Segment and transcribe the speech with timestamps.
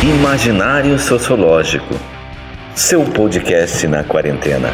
[0.00, 1.92] Imaginário Sociológico,
[2.76, 4.68] seu podcast na quarentena.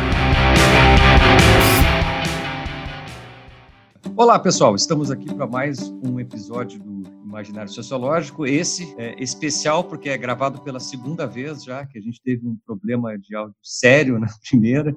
[4.14, 8.44] Olá, pessoal, estamos aqui para mais um episódio do Imaginário Sociológico.
[8.44, 12.58] Esse é especial porque é gravado pela segunda vez já, que a gente teve um
[12.66, 14.94] problema de áudio sério na primeira.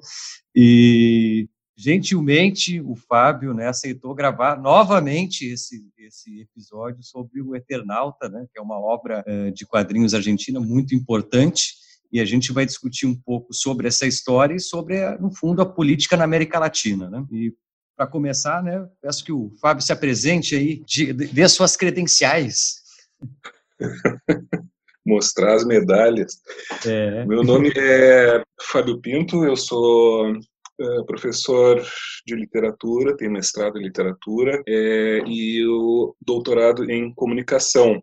[0.53, 1.47] E
[1.77, 8.57] gentilmente o Fábio né, aceitou gravar novamente esse, esse episódio sobre o Eternauta, né, que
[8.57, 11.75] é uma obra uh, de quadrinhos argentina muito importante,
[12.11, 15.65] e a gente vai discutir um pouco sobre essa história e sobre, no fundo, a
[15.65, 17.09] política na América Latina.
[17.09, 17.23] Né?
[17.31, 17.53] E
[17.95, 22.81] para começar, né, peço que o Fábio se apresente aí, de, de, dê suas credenciais.
[25.05, 26.41] Mostrar as medalhas.
[26.85, 27.25] É.
[27.25, 30.33] Meu nome é Fábio Pinto, eu sou
[30.79, 31.81] é, professor
[32.25, 38.01] de literatura, tenho mestrado em literatura é, e o doutorado em comunicação.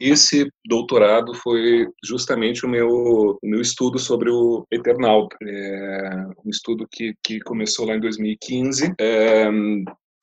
[0.00, 6.86] Esse doutorado foi justamente o meu, o meu estudo sobre o Eternauta, é, um estudo
[6.90, 8.94] que, que começou lá em 2015.
[8.98, 9.50] É,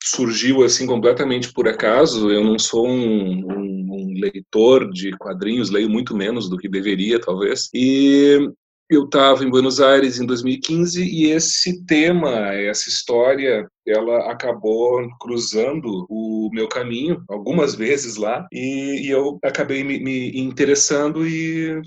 [0.02, 2.30] surgiu assim completamente por acaso.
[2.30, 7.20] Eu não sou um, um, um, leitor de quadrinhos, leio muito menos do que deveria,
[7.20, 7.68] talvez.
[7.74, 8.50] E
[8.90, 16.06] eu estava em Buenos Aires em 2015 e esse tema, essa história, ela acabou cruzando
[16.10, 21.80] o meu caminho algumas vezes lá e, e eu acabei me, me interessando e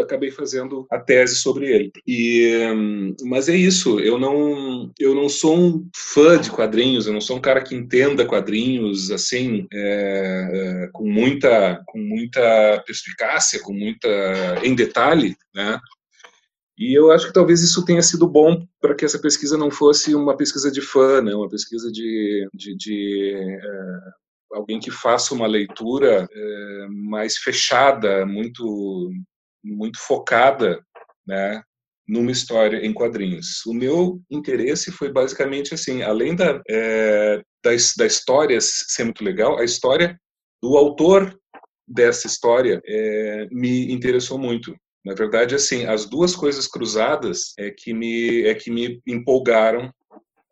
[0.00, 1.92] acabei fazendo a tese sobre ele.
[2.06, 2.52] E,
[3.24, 7.36] mas é isso, eu não, eu não sou um fã de quadrinhos, eu não sou
[7.36, 14.08] um cara que entenda quadrinhos assim é, é, com muita, com muita perspicácia, com muita
[14.62, 15.78] em detalhe, né?
[16.78, 20.14] E eu acho que talvez isso tenha sido bom para que essa pesquisa não fosse
[20.14, 21.34] uma pesquisa de fã, né?
[21.34, 24.00] uma pesquisa de, de, de é,
[24.52, 29.10] alguém que faça uma leitura é, mais fechada, muito,
[29.64, 30.80] muito focada
[31.26, 31.60] né?
[32.06, 33.66] numa história em quadrinhos.
[33.66, 39.58] O meu interesse foi basicamente assim, além da, é, da, da história ser muito legal,
[39.58, 40.16] a história
[40.62, 41.36] do autor
[41.88, 44.76] dessa história é, me interessou muito.
[45.08, 49.90] Na verdade, assim, as duas coisas cruzadas é que me é que me empolgaram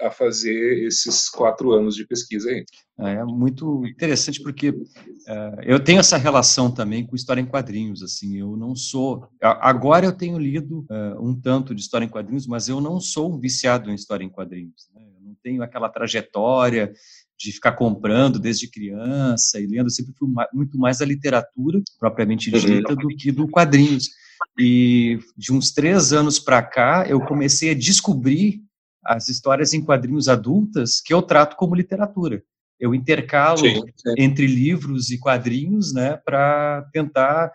[0.00, 2.64] a fazer esses quatro anos de pesquisa aí.
[2.98, 8.02] É muito interessante porque uh, eu tenho essa relação também com história em quadrinhos.
[8.02, 9.28] Assim, eu não sou.
[9.42, 13.34] Agora eu tenho lido uh, um tanto de história em quadrinhos, mas eu não sou
[13.34, 14.88] um viciado em história em quadrinhos.
[14.94, 15.02] Né?
[15.02, 16.94] Eu não tenho aquela trajetória
[17.38, 19.86] de ficar comprando desde criança e lendo.
[19.86, 22.58] Eu sempre fui muito mais a literatura propriamente uhum.
[22.58, 24.08] dita do que do quadrinhos.
[24.58, 28.62] E de uns três anos para cá, eu comecei a descobrir
[29.04, 32.42] as histórias em quadrinhos adultas que eu trato como literatura.
[32.78, 34.14] Eu intercalo sim, sim.
[34.18, 37.52] entre livros e quadrinhos, né, para tentar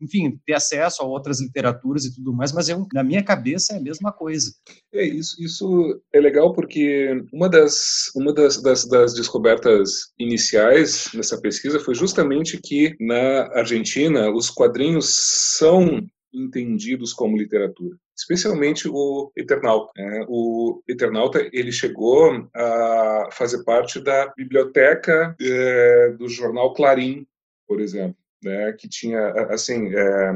[0.00, 3.78] enfim, ter acesso a outras literaturas e tudo mais, mas eu, na minha cabeça é
[3.78, 4.52] a mesma coisa.
[4.92, 11.40] É, isso, isso é legal porque uma das, uma das, das, das descobertas iniciais nessa
[11.40, 15.08] pesquisa foi justamente que na Argentina os quadrinhos
[15.56, 19.90] são entendidos como literatura, especialmente o Eternauta.
[19.96, 20.26] Né?
[20.28, 27.26] O Eternauta ele chegou a fazer parte da biblioteca é, do jornal Clarim,
[27.66, 30.32] por exemplo né, que tinha, assim, é,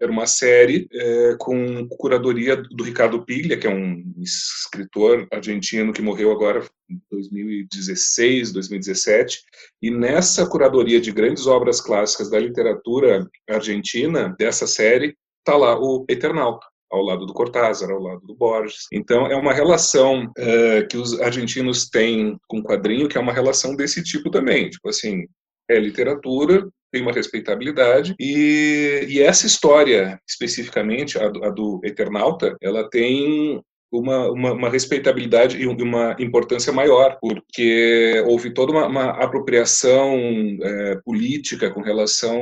[0.00, 6.00] era uma série é, com curadoria do Ricardo Piglia, que é um escritor argentino que
[6.00, 9.42] morreu agora em 2016, 2017,
[9.82, 16.06] e nessa curadoria de grandes obras clássicas da literatura argentina, dessa série, está lá o
[16.08, 18.86] Eternauta ao lado do Cortázar, ao lado do Borges.
[18.92, 23.32] Então, é uma relação é, que os argentinos têm com o quadrinho, que é uma
[23.32, 24.68] relação desse tipo também.
[24.68, 25.26] Tipo assim,
[25.68, 32.56] é literatura, tem uma respeitabilidade e, e essa história especificamente a do, a do Eternauta
[32.60, 33.62] ela tem
[33.92, 40.16] uma, uma, uma, respeitabilidade e uma importância maior, porque houve toda uma, uma apropriação
[40.62, 42.40] é, política com relação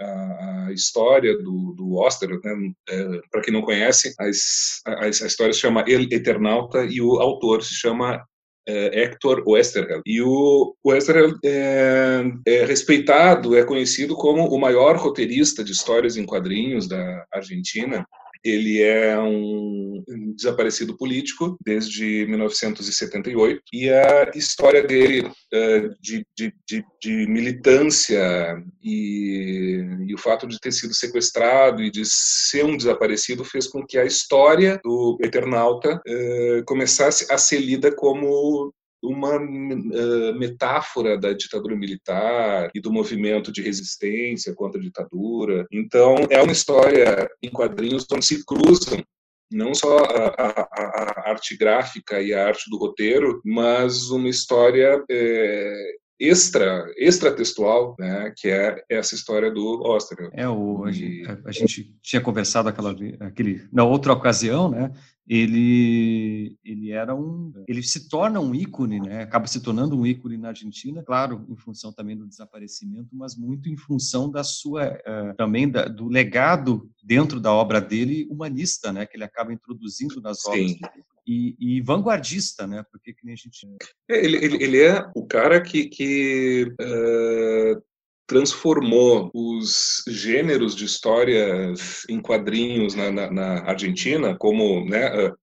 [0.00, 2.28] à, história do, do Oster.
[2.28, 2.72] Né?
[2.90, 7.62] É, Para quem não conhece, as, a, a história se chama Eternauta e o autor
[7.62, 8.24] se chama
[8.68, 10.02] Hector Westerheld.
[10.04, 16.26] E o Westerheld é, é, respeitado, é conhecido como o maior roteirista de histórias em
[16.26, 18.06] quadrinhos da Argentina.
[18.44, 20.02] Ele é um
[20.34, 29.84] desaparecido político desde 1978 e a história dele é, de, de, de, de militância e,
[30.06, 33.98] e, o fato de ter sido sequestrado e de ser um desaparecido fez com que
[33.98, 38.72] a história do Eternauta é, começasse a ser lida como
[39.18, 45.66] uma uh, metáfora da ditadura militar e do movimento de resistência contra a ditadura.
[45.72, 49.02] Então, é uma história em quadrinhos onde se cruzam
[49.50, 55.02] não só a, a, a, arte gráfica e a arte do roteiro, mas uma história
[55.10, 60.32] é, extra extra textual, né, que é essa história do Osterheld.
[60.34, 61.24] É o a, e...
[61.44, 64.92] a, gente tinha conversado aquela aquele na outra ocasião, né?
[65.26, 69.22] Ele ele era um ele se torna um ícone, né?
[69.22, 73.68] Acaba se tornando um ícone na Argentina, claro, em função também do desaparecimento, mas muito
[73.68, 79.06] em função da sua uh, também da, do legado dentro da obra dele humanista, né?
[79.06, 80.50] Que ele acaba introduzindo nas Sim.
[80.50, 82.82] obras dele e, e, vanguardista, né?
[82.90, 83.66] Porque que nem a gente.
[84.10, 87.82] É, ele, ele, ele é o cara que, que uh,
[88.26, 95.28] transformou os gêneros de histórias em quadrinhos na, na, na Argentina, como, né?
[95.28, 95.36] Uh,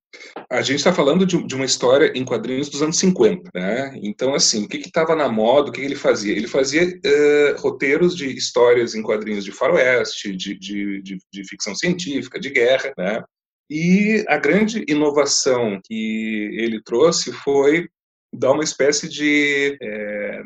[0.49, 3.93] a gente está falando de, de, uma história em quadrinhos dos anos 50, né?
[4.01, 6.35] Então, assim, o que estava na moda, o que, que, ele fazia?
[6.35, 11.75] Ele fazia uh, roteiros de histórias em quadrinhos de faroeste, de, de, de, de ficção
[11.75, 13.23] científica, de guerra, né?
[13.69, 17.87] E a grande inovação que ele trouxe foi
[18.33, 20.43] dar uma espécie de é,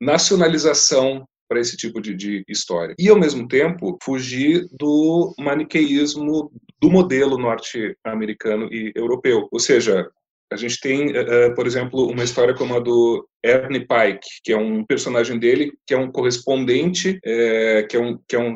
[0.00, 2.94] nacionalização para esse tipo de, de, história.
[2.98, 6.50] E, ao mesmo tempo, fugir do maniqueísmo
[6.80, 9.48] do modelo norte-americano e europeu.
[9.52, 10.10] Ou seja,
[10.52, 14.56] a gente tem, uh, por exemplo, uma história como a do Ernie Pike, que é
[14.56, 18.54] um personagem dele, que é um correspondente, é, que, é um, que é um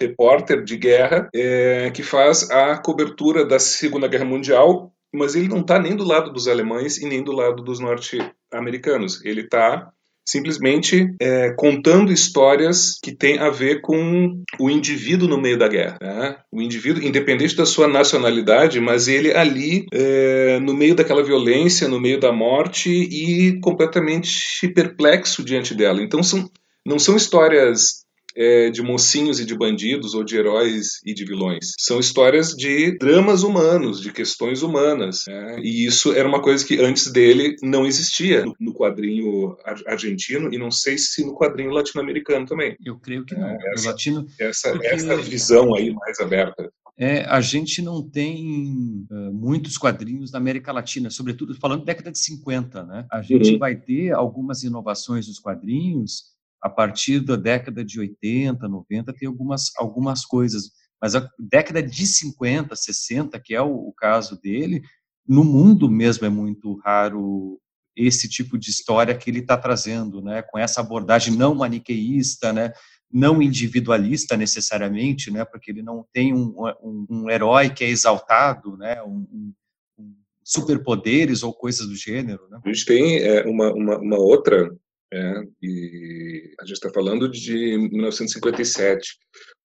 [0.00, 5.60] repórter de guerra, é, que faz a cobertura da Segunda Guerra Mundial, mas ele não
[5.60, 9.24] está nem do lado dos alemães e nem do lado dos norte-americanos.
[9.24, 9.92] Ele está
[10.26, 15.98] simplesmente é, contando histórias que têm a ver com o indivíduo no meio da guerra.
[16.00, 16.36] Né?
[16.50, 22.00] O indivíduo, independente da sua nacionalidade, mas ele ali, é, no meio daquela violência, no
[22.00, 26.02] meio da morte e completamente perplexo diante dela.
[26.02, 26.48] Então, são,
[26.86, 28.03] não são histórias
[28.36, 31.72] é, de mocinhos e de bandidos, ou de heróis e de vilões.
[31.78, 35.24] São histórias de dramas humanos, de questões humanas.
[35.26, 35.60] Né?
[35.62, 40.58] E isso era uma coisa que antes dele não existia no, no quadrinho argentino e
[40.58, 42.76] não sei se no quadrinho latino-americano também.
[42.84, 43.48] Eu creio que não.
[43.48, 44.26] É, essa, latino...
[44.38, 44.86] essa, porque...
[44.86, 46.70] essa visão aí mais aberta.
[46.96, 52.12] É, a gente não tem uh, muitos quadrinhos na América Latina, sobretudo falando da década
[52.12, 53.04] de 50, né?
[53.10, 53.58] A gente uhum.
[53.58, 56.33] vai ter algumas inovações nos quadrinhos
[56.64, 60.70] a partir da década de 80, 90, tem algumas, algumas coisas.
[61.00, 64.80] Mas a década de 50, 60, que é o, o caso dele,
[65.28, 67.60] no mundo mesmo é muito raro
[67.94, 72.72] esse tipo de história que ele está trazendo, né, com essa abordagem não maniqueísta, né,
[73.12, 78.74] não individualista necessariamente, né, porque ele não tem um, um, um herói que é exaltado,
[78.78, 79.52] né, um,
[79.98, 82.48] um, superpoderes ou coisas do gênero.
[82.50, 82.58] Né.
[82.64, 84.74] A gente tem é, uma, uma, uma outra
[85.14, 89.16] é, e a gente está falando de 1957.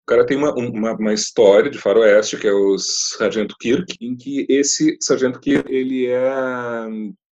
[0.02, 4.14] O cara tem uma, uma, uma, história de faroeste, que é o Sargento Kirk, em
[4.14, 6.88] que esse Sargento Kirk ele é,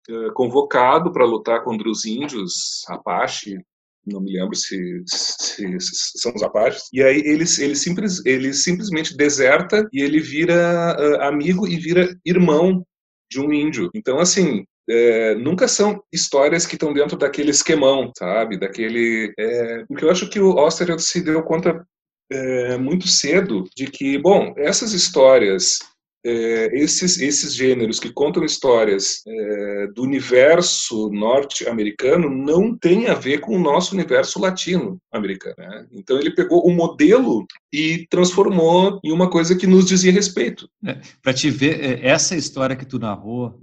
[0.10, 3.58] é convocado para lutar contra os índios Apache,
[4.06, 6.84] não me lembro se, se, se, são os Apaches.
[6.94, 12.16] E aí ele, ele, simples, ele simplesmente deserta e ele vira uh, amigo e vira
[12.24, 12.86] irmão
[13.30, 13.90] de um índio.
[13.94, 18.60] Então, assim, é, nunca são histórias que estão dentro daquele esquemão, sabe?
[18.60, 19.34] Daquele.
[19.38, 21.86] É, porque eu acho que o Osterheld se deu conta
[22.32, 25.80] é, muito cedo de que, bom, essas histórias
[26.26, 33.42] é, esses, esses gêneros que contam histórias é, do universo norte-americano não têm a ver
[33.42, 35.56] com o nosso universo latino-americano.
[35.56, 35.86] Né?
[35.92, 40.68] Então ele pegou o modelo e transformou em uma coisa que nos dizia respeito.
[40.84, 43.60] É, Para te ver, essa história que tu narrou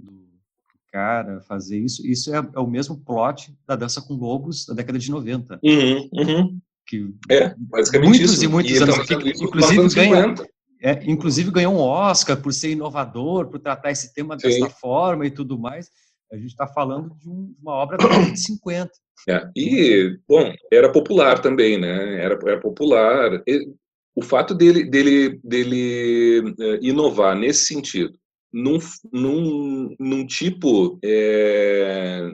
[0.93, 2.05] cara fazer isso.
[2.05, 5.59] Isso é, é, o mesmo plot da Dança com Lobos da década de 90.
[5.63, 6.59] Uhum, uhum.
[6.85, 8.45] Que é, basicamente muitos isso.
[8.45, 8.97] e muitos e anos.
[8.99, 10.35] Que, inclusive, ganha,
[10.81, 14.49] é, inclusive ganhou um Oscar por ser inovador, por tratar esse tema Sim.
[14.49, 15.89] dessa forma e tudo mais.
[16.31, 18.91] A gente está falando de um, uma obra da década de 50.
[19.29, 19.49] É.
[19.55, 22.21] E, bom, era popular também, né?
[22.21, 23.41] Era, era popular.
[23.47, 23.67] E,
[24.15, 28.13] o fato dele, dele, dele uh, inovar nesse sentido,
[28.53, 28.77] num,
[29.11, 32.29] num, num tipo é,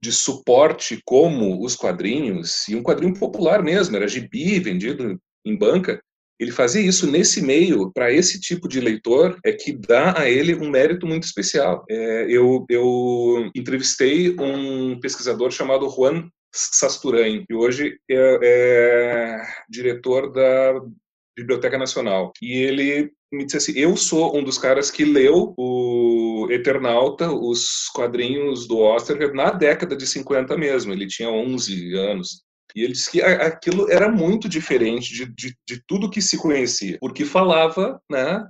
[0.00, 6.00] de suporte como os quadrinhos, e um quadrinho popular mesmo, era gibi vendido em banca,
[6.38, 10.54] ele fazia isso nesse meio, para esse tipo de leitor, é que dá a ele
[10.54, 11.84] um mérito muito especial.
[11.88, 20.80] É, eu, eu entrevistei um pesquisador chamado Juan Sasturain, que hoje é, é diretor da
[21.36, 22.32] Biblioteca Nacional.
[22.42, 27.88] E ele me disse assim: eu sou um dos caras que leu o Eternauta, os
[27.88, 30.92] quadrinhos do Osterheld na década de 50 mesmo.
[30.92, 32.44] Ele tinha 11 anos.
[32.74, 36.98] E ele disse que aquilo era muito diferente de, de, de tudo que se conhecia,
[37.00, 38.46] porque falava, né?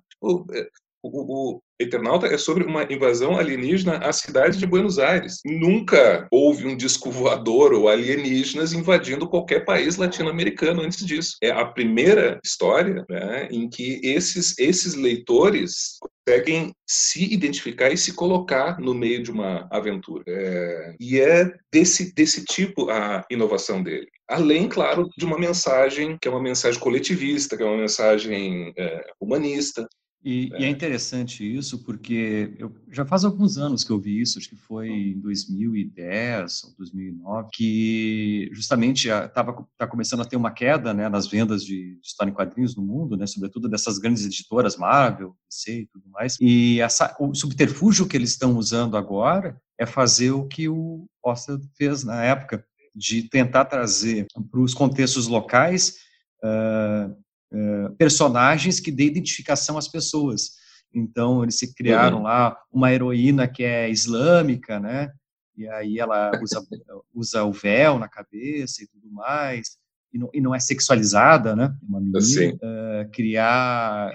[1.12, 5.40] O, o, Eternauta é sobre uma invasão alienígena à cidade de Buenos Aires.
[5.44, 11.36] Nunca houve um disco voador ou alienígenas invadindo qualquer país latino-americano antes disso.
[11.42, 18.14] É a primeira história né, em que esses, esses leitores conseguem se identificar e se
[18.14, 20.24] colocar no meio de uma aventura.
[20.26, 24.08] É, e é desse, desse tipo a inovação dele.
[24.28, 29.06] Além, claro, de uma mensagem que é uma mensagem coletivista, que é uma mensagem é,
[29.20, 29.86] humanista.
[30.26, 30.62] E é.
[30.62, 30.68] e é.
[30.68, 34.88] interessante isso porque eu, já faz alguns anos que eu vi isso, acho que foi
[34.88, 41.28] em 2010 ou 2009, que justamente estava tá começando a ter uma queda né, nas
[41.28, 45.82] vendas de, de história em quadrinhos no mundo, né, sobretudo dessas grandes editoras Marvel, DC
[45.82, 46.36] e tudo mais.
[46.40, 51.56] E essa, o subterfúgio que eles estão usando agora é fazer o que o Oster
[51.76, 55.98] fez na época, de tentar trazer para os contextos locais
[56.42, 57.14] uh,
[57.52, 60.52] eh, personagens que dê identificação às pessoas.
[60.92, 62.22] Então, eles se criaram uhum.
[62.24, 65.12] lá uma heroína que é islâmica, né?
[65.56, 66.60] E aí ela usa,
[67.14, 69.78] usa o véu na cabeça e tudo mais.
[70.12, 71.74] E não, e não é sexualizada, né?
[71.82, 72.54] Uma menina.
[72.54, 74.12] Uh, criar,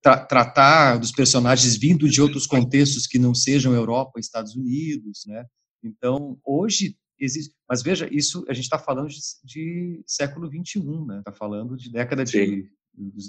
[0.00, 5.44] tra tratar dos personagens vindo de outros contextos que não sejam Europa, Estados Unidos, né?
[5.82, 7.54] Então, hoje existe.
[7.68, 11.18] Mas veja, isso a gente está falando de, de, século 21, né?
[11.18, 12.46] Está falando de década Sim.
[12.46, 12.70] de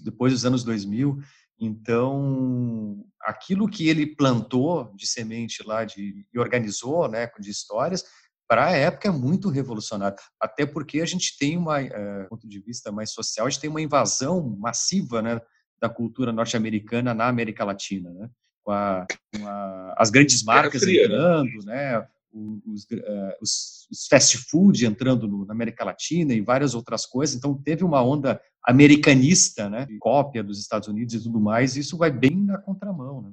[0.03, 1.19] depois dos anos 2000.
[1.59, 8.03] Então, aquilo que ele plantou de semente lá de, e organizou, né, de histórias,
[8.47, 10.17] para a época é muito revolucionário.
[10.39, 13.69] Até porque a gente tem uma, é, ponto de vista mais social, a gente tem
[13.69, 15.39] uma invasão massiva, né,
[15.79, 18.29] da cultura norte-americana na América Latina, né?
[18.63, 20.93] Com, a, com a, as grandes marcas né?
[20.93, 22.07] entrando, né?
[22.33, 27.35] Os, uh, os, os, fast food entrando no, na América Latina e várias outras coisas.
[27.35, 31.81] Então, teve uma onda americanista, né, de cópia dos Estados Unidos e tudo mais, e
[31.81, 33.21] isso vai bem na contramão.
[33.21, 33.31] Né?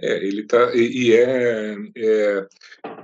[0.00, 2.46] É, ele tá e, e é, é,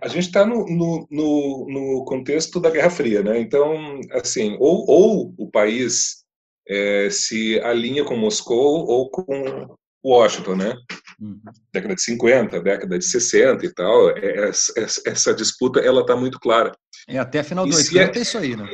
[0.00, 3.40] a gente está no, no, no, no, contexto da Guerra Fria, né?
[3.40, 6.24] Então, assim, ou, ou o país
[6.68, 10.74] é, se alinha com Moscou ou com Washington, né?
[11.20, 11.40] Uhum.
[11.72, 14.72] Década de 50, década de 60 e tal, é, essa,
[15.06, 16.72] essa disputa ela está muito clara.
[17.08, 18.68] É, até a final do 80 é, é isso aí, né?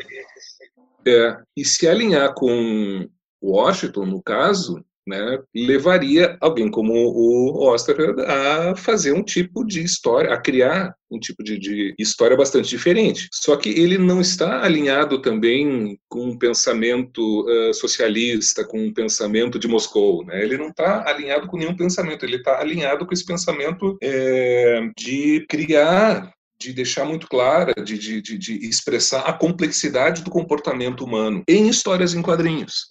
[1.07, 3.09] É, e se alinhar com
[3.43, 10.33] Washington, no caso, né, levaria alguém como o Oster a fazer um tipo de história,
[10.33, 13.29] a criar um tipo de, de, história bastante diferente.
[13.33, 19.59] Só que ele não está alinhado também com um pensamento uh, socialista, com um pensamento
[19.59, 20.25] de Moscou.
[20.25, 20.43] Né?
[20.43, 25.45] Ele não está alinhado com nenhum pensamento, ele está alinhado com esse pensamento é, de
[25.49, 31.69] criar de deixar muito clara, de, de, de, expressar a complexidade do comportamento humano em
[31.69, 32.87] histórias em quadrinhos.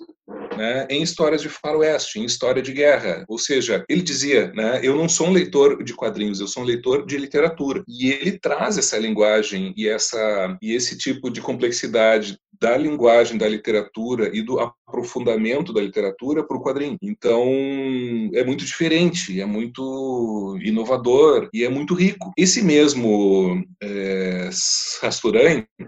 [0.60, 3.24] Né, em histórias de faroeste, em história de guerra.
[3.30, 6.66] Ou seja, ele dizia, né, eu não sou um leitor de quadrinhos, eu sou um
[6.66, 7.82] leitor de literatura.
[7.88, 13.48] E ele traz essa linguagem e, essa, e esse tipo de complexidade da linguagem da
[13.48, 16.98] literatura e do aprofundamento da literatura para o quadrinho.
[17.02, 17.42] Então,
[18.34, 22.34] é muito diferente, é muito inovador e é muito rico.
[22.38, 24.50] Esse mesmo é,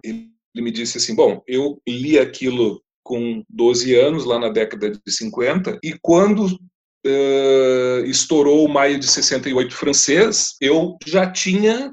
[0.06, 5.00] ele me disse assim, bom, eu li aquilo com 12 anos, lá na década de
[5.12, 11.92] 50, e quando uh, estourou o maio de 68 francês, eu já tinha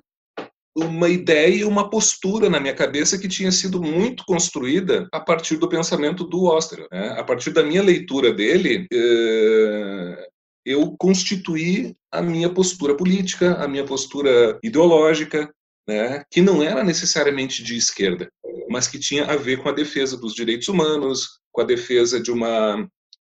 [0.77, 5.57] uma ideia e uma postura na minha cabeça que tinha sido muito construída a partir
[5.57, 6.87] do pensamento do Oster.
[6.93, 7.17] Né?
[7.19, 10.29] A partir da minha leitura dele, eh,
[10.65, 15.53] eu constituí a minha postura política, a minha postura ideológica,
[15.89, 16.23] né?
[16.31, 18.31] que não era necessariamente de esquerda,
[18.69, 22.31] mas que tinha a ver com a defesa dos direitos humanos, com a defesa de
[22.31, 22.87] uma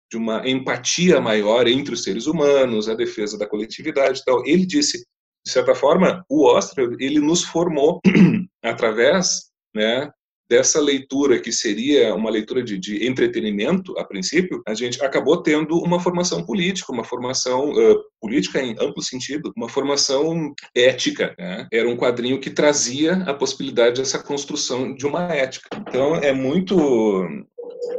[0.08, 4.46] de uma empatia maior entre os seres humanos, a defesa da coletividade, tal.
[4.46, 5.04] Ele disse
[5.46, 8.00] de certa forma, o Ostrov, ele nos formou
[8.64, 10.10] através né,
[10.48, 15.78] dessa leitura que seria uma leitura de, de, entretenimento, a princípio, a gente acabou tendo
[15.78, 21.34] uma formação política, uma formação uh, política em amplo sentido, uma formação ética.
[21.38, 21.68] Né?
[21.72, 25.68] Era um quadrinho que trazia a possibilidade dessa construção de uma ética.
[25.88, 26.76] Então, é muito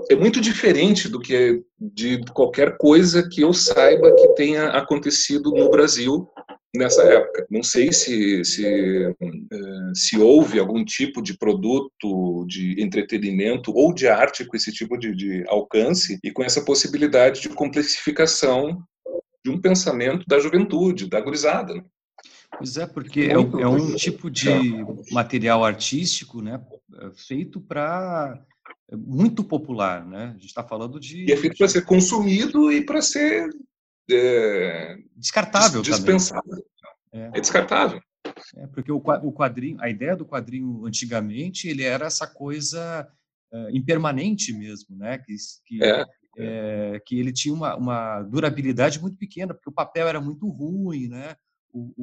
[0.09, 5.69] é muito diferente do que de qualquer coisa que eu saiba que tenha acontecido no
[5.69, 6.29] Brasil
[6.77, 7.45] nessa época.
[7.49, 9.13] Não sei se, se, eh,
[9.93, 15.15] se houve algum tipo de produto de entretenimento ou de arte com esse tipo de,
[15.15, 18.83] de alcance e com essa possibilidade de complexificação
[19.43, 21.73] de um pensamento da juventude, da gurizada.
[21.73, 21.83] Né?
[22.57, 24.49] Pois é, porque é um, é um tipo de
[25.11, 26.61] material artístico, né,
[27.15, 28.39] feito para
[28.91, 30.29] muito popular, né?
[30.29, 31.25] A gente está falando de.
[31.25, 33.49] E é feito para ser consumido e para ser
[34.09, 36.65] é, descartável, dispensável.
[37.11, 37.31] É.
[37.33, 38.01] é descartável.
[38.55, 43.07] É, porque o quadrinho, a ideia do quadrinho antigamente, ele era essa coisa
[43.51, 45.17] uh, impermanente mesmo, né?
[45.17, 45.35] Que,
[45.65, 46.05] que, é.
[46.37, 51.07] É, que ele tinha uma, uma, durabilidade muito pequena, porque o papel era muito ruim,
[51.07, 51.35] né?
[51.73, 51.93] O,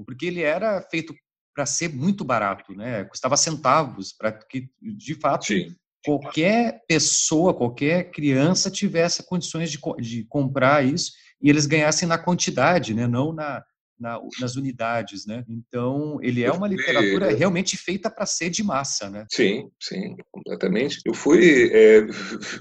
[0.00, 1.14] o porque ele era feito
[1.54, 3.04] para ser muito barato, né?
[3.04, 5.74] Custava centavos para que, de fato, Sim.
[6.04, 12.94] qualquer pessoa, qualquer criança tivesse condições de, de comprar isso e eles ganhassem na quantidade,
[12.94, 13.06] né?
[13.06, 13.64] Não na
[14.00, 15.44] na, nas unidades, né?
[15.48, 19.26] Então, ele é uma literatura realmente feita para ser de massa, né?
[19.30, 21.00] Sim, sim, completamente.
[21.04, 22.06] Eu fui é,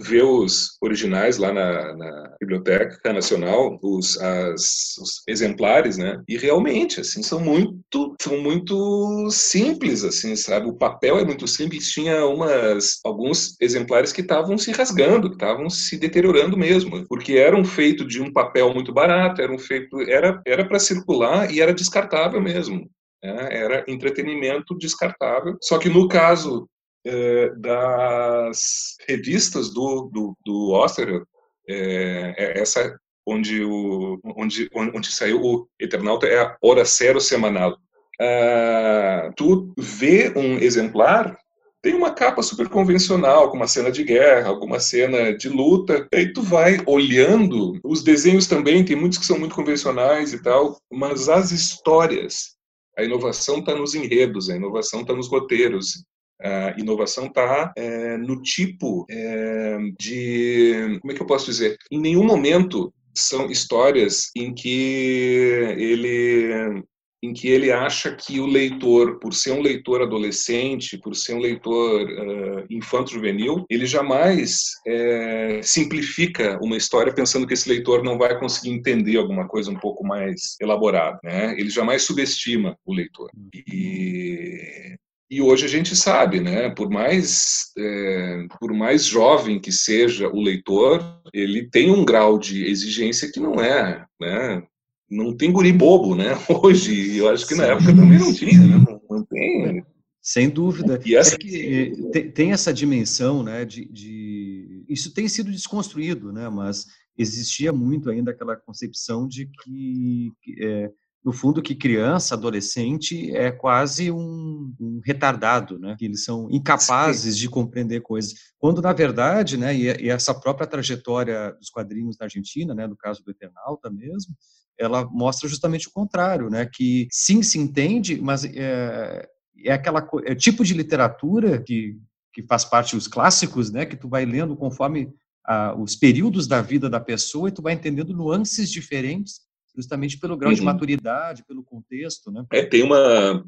[0.01, 6.22] ver os originais lá na, na Biblioteca Nacional, os, as, os exemplares, né?
[6.27, 10.67] E realmente, assim, são muito, são muito simples, assim, sabe?
[10.67, 11.89] O papel é muito simples.
[11.89, 17.63] Tinha umas, alguns exemplares que estavam se rasgando, que estavam se deteriorando mesmo, porque eram
[17.63, 22.41] feitos de um papel muito barato, eram feito, era era para circular e era descartável
[22.41, 22.89] mesmo.
[23.24, 23.48] Né?
[23.51, 25.57] Era entretenimento descartável.
[25.62, 26.69] Só que no caso
[27.05, 31.24] é, das revistas do, do, do Oster,
[31.67, 37.77] é, é essa onde, o, onde, onde saiu o Eternauta é a Hora Zero Semanal.
[38.19, 41.38] Ah, tu vê um exemplar
[41.81, 46.07] tem uma capa super convencional, com uma cena de guerra, alguma cena de luta.
[46.12, 50.41] E aí tu vai olhando, os desenhos também, tem muitos que são muito convencionais e
[50.41, 52.57] tal, mas as histórias,
[52.98, 56.03] a inovação está nos enredos, a inovação está nos roteiros,
[56.41, 61.00] a inovação está é, no tipo é, de.
[61.01, 61.77] Como é que eu posso dizer?
[61.91, 66.83] Em nenhum momento são histórias em que ele
[67.22, 71.40] em que ele acha que o leitor, por ser um leitor adolescente, por ser um
[71.40, 78.40] leitor uh, infanto-juvenil, ele jamais é, simplifica uma história pensando que esse leitor não vai
[78.40, 81.20] conseguir entender alguma coisa um pouco mais elaborada.
[81.24, 81.55] Né?
[81.60, 83.29] Ele jamais subestima o leitor.
[83.53, 84.96] E
[85.32, 86.72] e hoje a gente sabe, né?
[86.72, 92.66] Por mais é, por mais jovem que seja o leitor, ele tem um grau de
[92.66, 94.64] exigência que não é, né?
[95.09, 96.33] Não tem guri bobo, né?
[96.63, 98.85] Hoje, eu acho que na época também não tinha, né?
[98.87, 99.83] Não, não tem.
[100.22, 101.00] Sem dúvida.
[101.05, 101.35] E essa...
[101.35, 103.65] É que tem, tem, essa dimensão, né?
[103.65, 106.50] De, de, isso tem sido desconstruído, né?
[106.50, 106.85] Mas
[107.17, 110.91] existia muito ainda aquela concepção de que, que é,
[111.24, 115.95] no fundo, que criança, adolescente é quase um, um retardado, né?
[115.98, 117.41] Que eles são incapazes Sim.
[117.41, 118.33] de compreender coisas.
[118.57, 119.75] Quando, na verdade, né?
[119.75, 122.87] E, e, essa própria trajetória dos quadrinhos na Argentina, né?
[122.87, 124.33] No caso do Eternauta mesmo,
[124.79, 126.65] ela mostra justamente o contrário, né?
[126.65, 129.27] Que sim se entende, mas é,
[129.63, 131.98] é aquela é tipo de literatura que
[132.31, 133.85] que faz parte dos clássicos, né?
[133.85, 135.11] Que tu vai lendo conforme
[135.46, 139.42] a, os períodos da vida da pessoa e tu vai entendendo nuances diferentes
[139.75, 140.55] justamente pelo grau uhum.
[140.55, 142.46] de maturidade, pelo contexto, né?
[142.51, 143.44] É, tem uma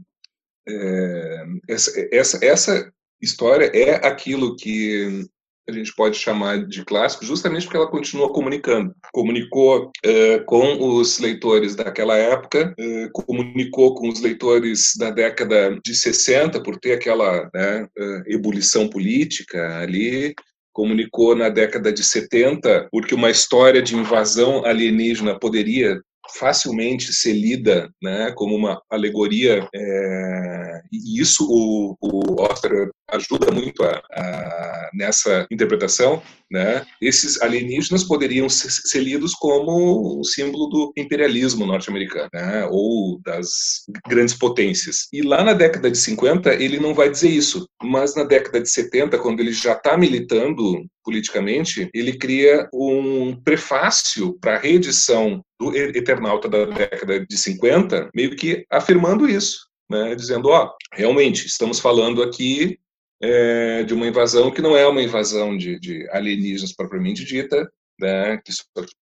[0.68, 5.28] é, essa, essa, essa história é aquilo que
[5.70, 8.94] a gente pode chamar de clássico, justamente porque ela continua comunicando.
[9.14, 15.94] Comunicou uh, com os leitores daquela época, uh, comunicou com os leitores da década de
[15.94, 20.34] 60, por ter aquela né, uh, ebulição política ali,
[20.74, 26.02] comunicou na década de 70, porque uma história de invasão alienígena poderia
[26.36, 33.84] facilmente ser lida né, como uma alegoria, é, e isso o, o Oscar ajuda muito
[33.84, 36.86] a, a, nessa interpretação, né?
[37.02, 42.68] Esses alienígenas poderiam ser, lidos como um símbolo do imperialismo norte-americano, né?
[42.70, 45.08] Ou das grandes potências.
[45.14, 48.70] E lá na década de 50 ele não vai dizer isso, mas na década de
[48.70, 55.76] 70, quando ele já está militando politicamente, ele cria um prefácio para a reedição do
[55.76, 59.72] Eternauta da década de 50, meio que afirmando isso.
[59.90, 62.80] Né, dizendo, ó, realmente, estamos falando aqui
[63.22, 68.38] é, de uma invasão que não é uma invasão de, de alienígenas propriamente dita, né,
[68.38, 68.52] que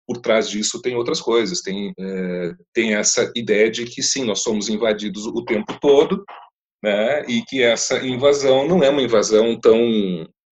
[0.08, 4.42] por trás disso tem outras coisas, tem, é, tem essa ideia de que sim, nós
[4.42, 6.24] somos invadidos o tempo todo,
[6.82, 9.80] né, e que essa invasão não é uma invasão tão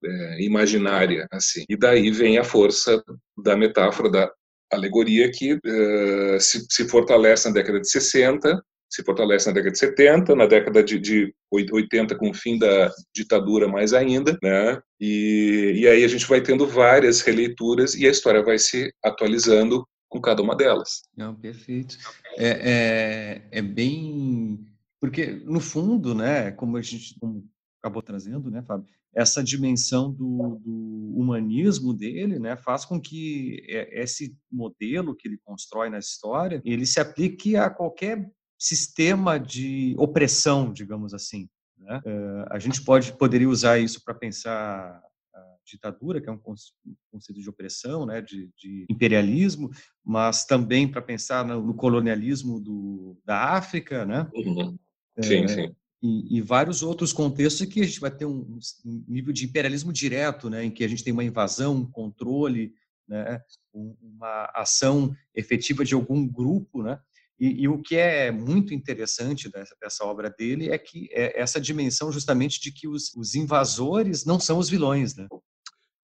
[0.04, 1.64] é, imaginária assim.
[1.70, 3.02] E daí vem a força
[3.38, 4.32] da metáfora da
[4.72, 8.62] alegoria que é, se, se fortalece na década de 60
[8.94, 12.94] se fortalece na década de 70, na década de, de 80 com o fim da
[13.12, 14.80] ditadura mais ainda, né?
[15.00, 19.84] E, e aí a gente vai tendo várias releituras e a história vai se atualizando
[20.08, 21.02] com cada uma delas.
[21.18, 21.98] Não, perfeito.
[22.38, 24.64] é, é, é, bem.
[25.02, 27.50] Porque, no fundo, né, como a gente como
[27.82, 34.36] acabou trazendo, né, Fábio, essa dimensão do, do, humanismo dele, né, faz com que esse
[34.52, 38.32] modelo que ele constrói na história, ele se aplique a qualquer
[38.64, 41.50] sistema de opressão, digamos assim.
[41.78, 42.02] Né?
[42.06, 45.02] Uh, a gente pode poderia usar isso para pensar
[45.36, 49.70] a ditadura, que é um conceito de opressão, né, de, de imperialismo,
[50.02, 54.30] mas também para pensar no, colonialismo do, da África, né?
[54.34, 54.78] Uhum.
[55.22, 55.76] Sim, é, sim.
[56.02, 59.92] E, e, vários outros contextos que a gente vai ter um, um, nível de imperialismo
[59.92, 62.74] direto, né, em que a gente tem uma invasão, um controle,
[63.08, 63.42] né,
[63.74, 67.00] uma ação efetiva de algum grupo, né,
[67.40, 71.60] e, e, o que é muito interessante dessa, dessa, obra dele é que é essa
[71.60, 75.28] dimensão justamente de que os, os invasores não são os vilões, né?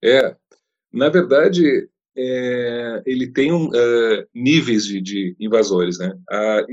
[0.04, 0.36] É,
[0.92, 1.88] na verdade,
[2.18, 6.18] é, ele tem um, uh, níveis de, de, invasores, né?
[6.30, 6.66] A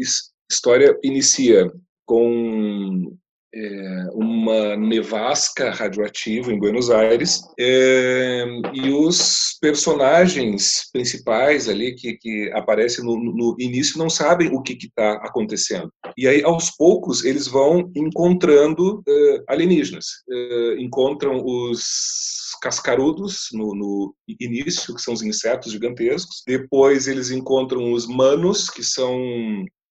[0.51, 1.71] história inicia
[2.05, 3.17] com
[3.57, 12.51] é, uma nevasca radioativa em Buenos Aires é, e os personagens principais ali que, que
[12.53, 15.91] aparecem no, no início não sabem o que está acontecendo.
[16.19, 20.07] E aí, aos poucos, eles vão encontrando é, alienígenas.
[20.31, 26.43] É, encontram os cascarudos no, no, início, que são os insetos gigantescos.
[26.47, 29.19] Depois eles encontram os manos, que são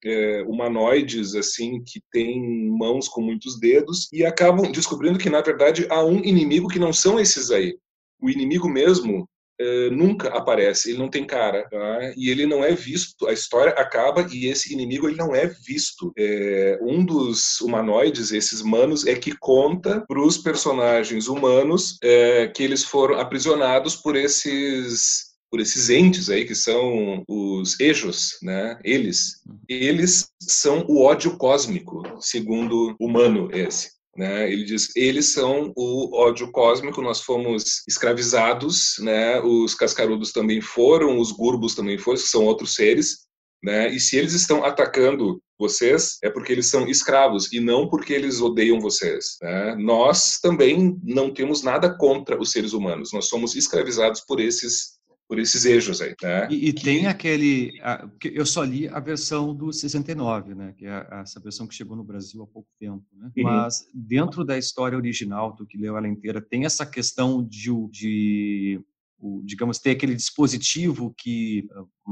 [0.06, 5.88] é, humanoides assim que têm mãos com muitos dedos e acabam descobrindo que na verdade
[5.90, 7.76] há um inimigo que não são esses aí.
[8.22, 9.28] O inimigo mesmo
[9.60, 12.14] é, nunca aparece, ele não tem cara, tá?
[12.18, 13.28] e ele não é visto.
[13.28, 16.12] A história acaba e esse inimigo ele não é visto.
[16.18, 22.64] É, um dos humanoides, esses manos, é que conta para os personagens humanos é, que
[22.64, 28.78] eles foram aprisionados por esses por esses entes aí que são os ejos, né?
[28.84, 29.58] Eles, uhum.
[29.70, 33.92] eles são o ódio cósmico, segundo humano esse.
[34.18, 34.52] Né?
[34.52, 37.02] Ele diz: eles são o ódio cósmico.
[37.02, 39.40] Nós fomos escravizados, né?
[39.40, 43.20] Os cascarudos também foram, os gurbos também foram, que são outros seres.
[43.64, 43.90] Né?
[43.96, 48.42] E se eles estão atacando vocês, é porque eles são escravos e não porque eles
[48.42, 49.38] odeiam vocês.
[49.42, 49.76] Né?
[49.80, 53.12] Nós também não temos nada contra os seres humanos.
[53.14, 54.95] Nós somos escravizados por esses
[55.28, 56.48] por esses eixos aí, né?
[56.50, 56.84] E, e que...
[56.84, 60.74] tem aquele, a, eu só li a versão do 69, né?
[60.78, 63.32] Que é essa versão que chegou no Brasil há pouco tempo, né?
[63.36, 63.44] Uhum.
[63.44, 68.82] Mas dentro da história original, tu que leu ela inteira, tem essa questão de, de
[69.20, 71.68] o, digamos, ter aquele dispositivo que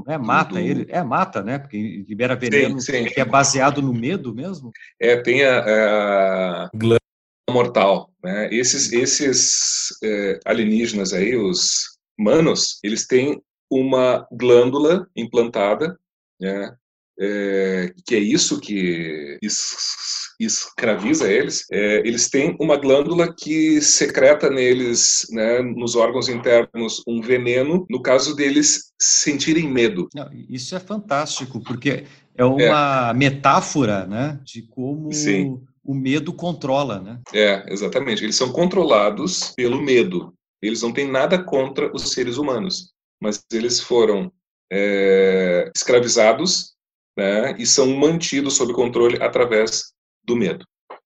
[0.08, 1.60] é, mata ele, é mata, né?
[1.60, 3.06] Porque libera veneno, sim, sim.
[3.06, 4.72] que é baseado no medo mesmo.
[5.00, 6.70] É, tem a, a
[7.52, 8.50] mortal, né?
[8.52, 15.98] Esses, esses é, alienígenas aí, os humanos, eles têm uma glândula implantada,
[16.40, 16.76] né,
[17.20, 19.38] é, que é isso que
[20.40, 21.66] escraviza eles.
[21.72, 28.02] É, eles têm uma glândula que secreta neles, né, nos órgãos internos, um veneno, no
[28.02, 30.08] caso deles sentirem medo.
[30.14, 33.14] Não, isso é fantástico, porque é uma é.
[33.14, 35.62] metáfora né, de como Sim.
[35.84, 37.00] o medo controla.
[37.00, 37.20] Né?
[37.34, 38.24] É, exatamente.
[38.24, 40.34] Eles são controlados pelo medo.
[40.64, 44.32] Eles não têm nada contra os seres humanos, mas eles foram
[44.72, 46.74] é, escravizados
[47.18, 50.66] né, e são mantidos sob controle através do medo.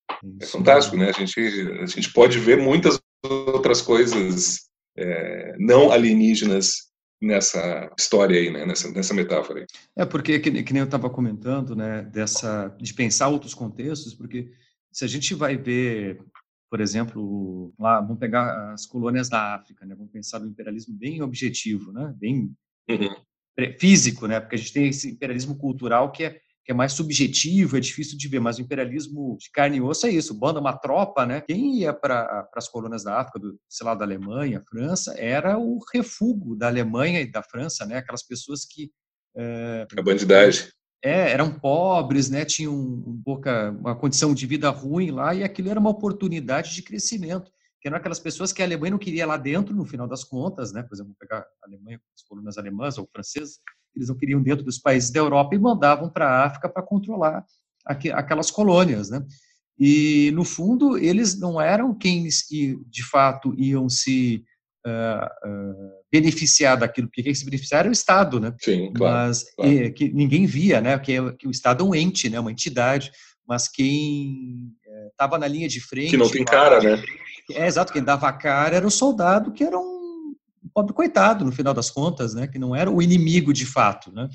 [0.10, 0.38] É Isso.
[0.42, 1.10] É fantástico, né?
[1.10, 1.40] A gente,
[1.82, 6.88] a gente pode ver muitas outras coisas é, não alienígenas
[7.22, 8.66] nessa história aí, né?
[8.66, 9.62] nessa, nessa metáfora.
[9.62, 9.66] Aí.
[9.96, 14.52] É porque, que, que nem eu estava comentando, né, dessa, de pensar outros contextos, porque
[14.92, 16.20] se a gente vai ver
[16.70, 19.96] por exemplo, lá vamos pegar as colônias da África, né?
[19.96, 22.14] Vamos pensar no imperialismo bem objetivo, né?
[22.18, 22.54] Bem
[22.90, 23.16] uhum.
[23.80, 24.40] físico, né?
[24.40, 28.18] Porque a gente tem esse imperialismo cultural que é que é mais subjetivo, é difícil
[28.18, 31.40] de ver, mas o imperialismo de carne e osso é isso, banda uma tropa, né?
[31.40, 35.80] Quem ia para as colônias da África, do, sei lá, da Alemanha, França, era o
[35.94, 38.00] refúgio da Alemanha e da França, né?
[38.00, 38.92] Aquelas pessoas que
[39.38, 40.68] é, a bandidagem
[41.04, 45.70] é, eram pobres, né, tinham um pouca, uma condição de vida ruim lá, e aquilo
[45.70, 47.52] era uma oportunidade de crescimento.
[47.80, 50.74] Que eram aquelas pessoas que a Alemanha não queria lá dentro, no final das contas,
[50.74, 53.60] né, por exemplo, pegar a Alemanha, as colunas alemãs ou francesas,
[53.96, 57.46] eles não queriam dentro dos países da Europa e mandavam para a África para controlar
[57.86, 59.26] aquelas colônias, né?
[59.80, 64.44] E, no fundo, eles não eram quem de fato iam se
[64.86, 68.54] uh, beneficiar daquilo, porque quem se beneficiar era o Estado, né?
[68.60, 69.28] Sim, claro.
[69.28, 69.94] Mas claro.
[69.94, 70.98] Que ninguém via, né?
[70.98, 72.40] Que, que, o Estado é um ente, né?
[72.40, 73.12] Uma entidade,
[73.48, 74.72] mas quem
[75.12, 76.12] estava eh, na linha de frente...
[76.12, 77.04] Que não tem cara, né?
[77.52, 80.34] É, exato, quem dava a cara era o soldado, que era um
[80.74, 82.48] pobre coitado, no final das contas, né?
[82.48, 84.30] Que não era o inimigo de fato, né?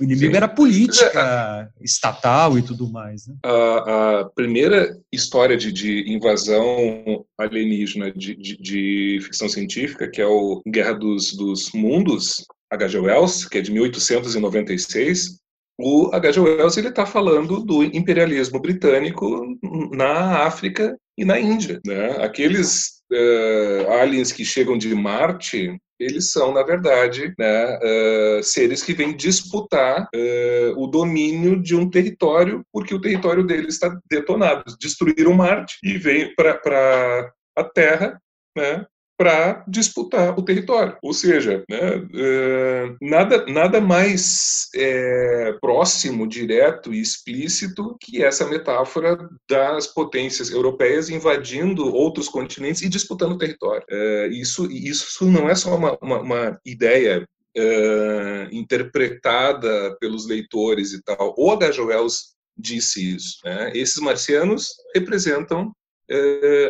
[0.00, 0.36] O inimigo Sim.
[0.36, 3.26] era política estatal e tudo mais.
[3.26, 3.36] Né?
[3.44, 10.26] A, a, primeira história de, de invasão alienígena de, de, de, ficção científica, que é
[10.26, 12.98] o Guerra dos, dos Mundos, H.G.
[12.98, 15.38] Wells, que é de 1896,
[15.78, 16.40] o H.G.
[16.40, 19.58] Wells está falando do imperialismo britânico
[19.92, 21.80] na África e na Índia.
[21.84, 22.24] Né?
[22.24, 28.94] Aqueles uh, aliens que chegam de Marte eles são, na verdade, né, uh, seres que
[28.94, 34.76] vêm disputar uh, o domínio de um território, porque o território deles está detonado.
[34.80, 38.20] Destruíram Marte e vêm para a Terra
[38.56, 40.96] né, para disputar o território.
[41.02, 41.78] Ou seja, né,
[42.14, 51.08] é, nada, nada mais é, próximo, direto e explícito que essa metáfora das potências europeias
[51.08, 53.84] invadindo outros continentes e disputando território.
[53.88, 61.02] É, isso, isso não é só uma, uma, uma ideia é, interpretada pelos leitores e
[61.02, 61.34] tal.
[61.38, 61.82] O H.
[61.82, 63.38] Wells disse isso.
[63.44, 63.72] Né?
[63.74, 65.72] Esses marcianos representam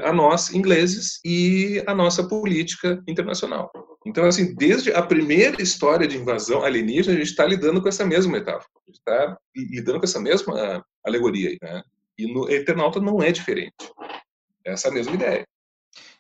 [0.05, 3.71] a nós, ingleses, e a nossa política internacional.
[4.07, 8.05] Então, assim, desde a primeira história de invasão alienígena, a gente está lidando com essa
[8.05, 11.57] mesma metáfora, a gente está lidando com essa mesma alegoria.
[11.63, 11.83] Né?
[12.19, 13.75] E no Eternauta não é diferente.
[14.65, 15.47] É essa mesma ideia.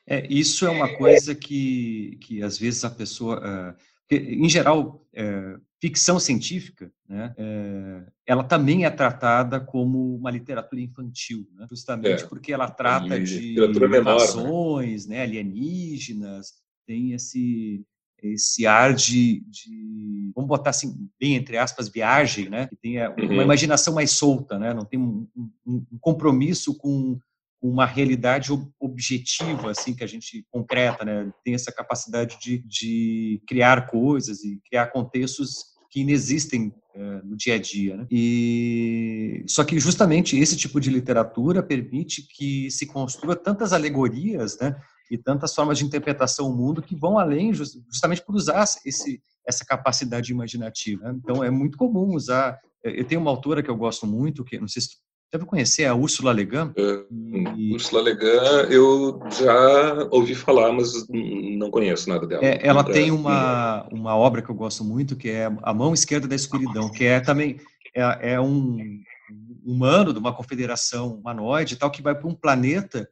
[0.07, 3.40] É, isso é uma coisa que, que às vezes a pessoa.
[3.40, 10.80] Uh, em geral, uh, ficção científica, né, é, ela também é tratada como uma literatura
[10.80, 12.26] infantil, né, justamente é.
[12.26, 15.16] porque ela trata de invasões, né?
[15.16, 16.54] né, alienígenas,
[16.86, 17.84] tem esse
[18.22, 23.14] esse ar de, de, vamos botar assim bem entre aspas viagem, né, que tem uma
[23.18, 23.42] uhum.
[23.42, 27.18] imaginação mais solta, né, não tem um, um, um compromisso com
[27.60, 31.32] uma realidade objetiva, assim, que a gente concreta, né?
[31.42, 37.54] Tem essa capacidade de, de criar coisas e criar contextos que inexistem é, no dia
[37.54, 37.96] a dia.
[37.96, 38.07] Né?
[38.11, 44.74] E só que justamente esse tipo de literatura permite que se construa tantas alegorias, né?
[45.09, 49.64] E tantas formas de interpretação do mundo que vão além justamente por usar esse essa
[49.64, 51.12] capacidade imaginativa.
[51.12, 51.20] Né?
[51.22, 52.59] Então é muito comum usar.
[52.83, 54.96] Eu tenho uma autora que eu gosto muito, que não sei se
[55.34, 56.72] Deve conhecer a Úrsula Le Guin?
[56.78, 57.72] Uh, e...
[57.74, 62.44] Úrsula Le Guin, eu já ouvi falar, mas não conheço nada dela.
[62.44, 66.28] É, ela tem uma, uma obra que eu gosto muito, que é A Mão Esquerda
[66.28, 67.58] da Escuridão, que é também
[67.92, 68.78] é, é um
[69.66, 73.08] humano de uma confederação humanoide tal, que vai para um planeta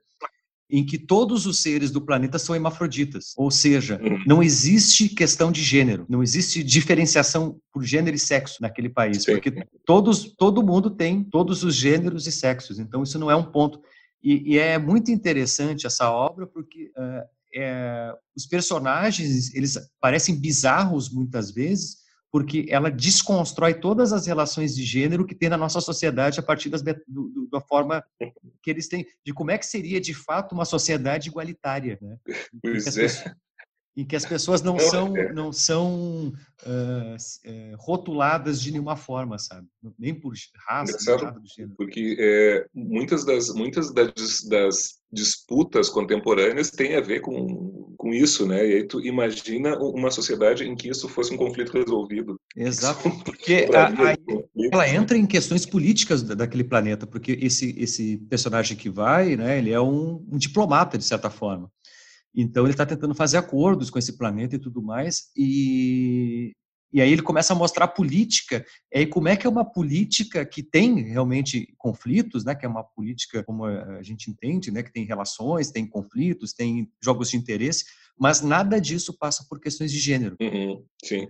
[0.73, 4.25] em que todos os seres do planeta são hermafroditas, ou seja, uhum.
[4.27, 9.33] não existe questão de gênero, não existe diferenciação por gênero e sexo naquele país, Sim.
[9.33, 13.45] porque todos, todo mundo tem todos os gêneros e sexos, então isso não é um
[13.45, 13.83] ponto.
[14.25, 21.13] E, e é muito interessante essa obra porque uh, é, os personagens eles parecem bizarros
[21.13, 21.99] muitas vezes,
[22.33, 26.71] porque ela desconstrói todas as relações de gênero que tem na nossa sociedade a partir
[26.71, 28.03] das, do, do, da forma
[28.63, 32.17] que eles têm, de como é que seria de fato uma sociedade igualitária, né?
[32.63, 33.03] Pois é.
[33.03, 33.35] Pessoas,
[33.97, 35.33] em que as pessoas não são é.
[35.33, 39.67] não são uh, rotuladas de nenhuma forma, sabe?
[39.99, 40.33] Nem por
[40.67, 41.75] raça, nem nada do gênero.
[41.77, 48.47] Porque é, muitas das muitas das, das, disputas contemporâneas têm a ver com, com isso,
[48.47, 48.67] né?
[48.67, 52.41] E aí tu imagina uma sociedade em que isso fosse um conflito resolvido.
[52.57, 54.17] Exato, porque a, a,
[54.73, 59.59] ela entra em questões políticas daquele planeta, porque esse esse personagem que vai, né?
[59.59, 61.71] Ele é um, um diplomata de certa forma.
[62.35, 66.53] Então ele está tentando fazer acordos com esse planeta e tudo mais, e,
[66.93, 69.65] e aí ele começa a mostrar a política, e aí como é que é uma
[69.65, 74.83] política que tem realmente conflitos, né, que é uma política como a gente entende, né,
[74.83, 77.85] que tem relações, tem conflitos, tem jogos de interesse,
[78.19, 80.37] mas nada disso passa por questões de gênero.
[80.41, 80.85] Uhum,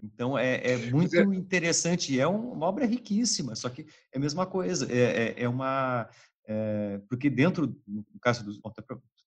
[0.04, 1.22] então é, é muito é...
[1.22, 5.48] interessante, e é uma obra riquíssima, só que é a mesma coisa, é, é, é
[5.48, 6.08] uma...
[6.44, 8.52] É, porque dentro, no caso do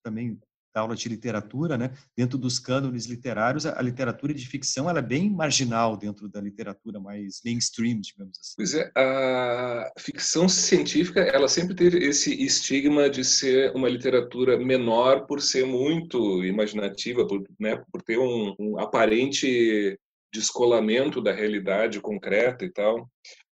[0.02, 0.38] também
[0.76, 1.90] da aula de literatura, né?
[2.14, 7.00] Dentro dos cânones literários, a literatura de ficção ela é bem marginal dentro da literatura
[7.00, 8.52] mais mainstream, digamos assim.
[8.58, 15.26] Pois é, a ficção científica ela sempre teve esse estigma de ser uma literatura menor
[15.26, 19.98] por ser muito imaginativa, por, né, por ter um, um aparente
[20.30, 23.08] descolamento da realidade concreta e tal.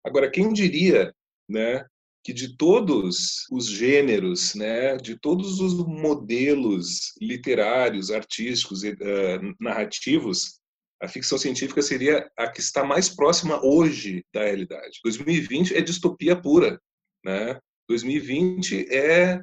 [0.07, 1.13] Agora, quem diria,
[1.49, 1.85] né,
[2.29, 10.61] que de todos os gêneros, né, de todos os modelos literários, artísticos uh, narrativos,
[11.03, 15.01] a ficção científica seria a que está mais próxima hoje da realidade.
[15.03, 16.79] 2020 é distopia pura,
[17.25, 17.59] né?
[17.89, 19.41] 2020 é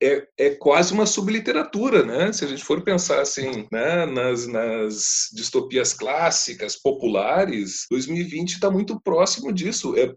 [0.00, 2.32] é, é quase uma subliteratura, né?
[2.32, 4.06] Se a gente for pensar assim, né?
[4.06, 9.94] nas, nas distopias clássicas, populares, 2020 está muito próximo disso.
[9.96, 10.12] É,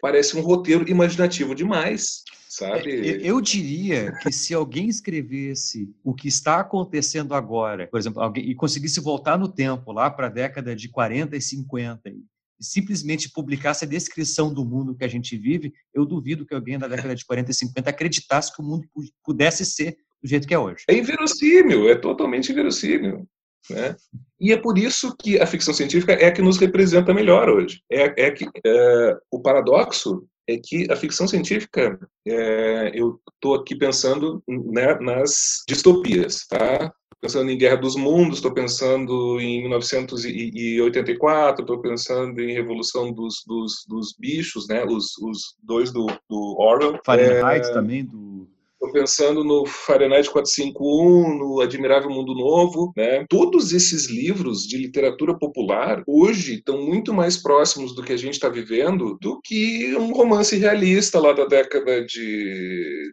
[0.00, 2.22] parece um roteiro imaginativo demais.
[2.48, 3.10] Sabe?
[3.10, 8.48] É, eu diria que se alguém escrevesse o que está acontecendo agora, por exemplo, alguém,
[8.48, 12.24] e conseguisse voltar no tempo, lá para a década de 40 e 50, e
[12.58, 16.88] simplesmente publicasse a descrição do mundo que a gente vive, eu duvido que alguém da
[16.88, 18.86] década de 40 e 50 acreditasse que o mundo
[19.22, 20.84] pudesse ser do jeito que é hoje.
[20.88, 23.28] É inverossímil, é totalmente inverossímil.
[23.70, 23.96] Né?
[24.40, 27.82] E é por isso que a ficção científica é a que nos representa melhor hoje.
[27.90, 33.74] É, é que é, o paradoxo é que a ficção científica, é, eu estou aqui
[33.74, 36.92] pensando né, nas distopias, tá?
[37.20, 43.84] pensando em Guerra dos Mundos, estou pensando em 1984, estou pensando em Revolução dos, dos,
[43.88, 44.84] dos Bichos, né?
[44.84, 47.00] Os, os dois do, do Orwell.
[47.04, 48.48] Fahrenheit é, também, do...
[48.86, 53.26] Estou pensando no Fahrenheit 451, no Admirável Mundo Novo, né?
[53.28, 58.34] Todos esses livros de literatura popular hoje estão muito mais próximos do que a gente
[58.34, 63.10] está vivendo do que um romance realista lá da década de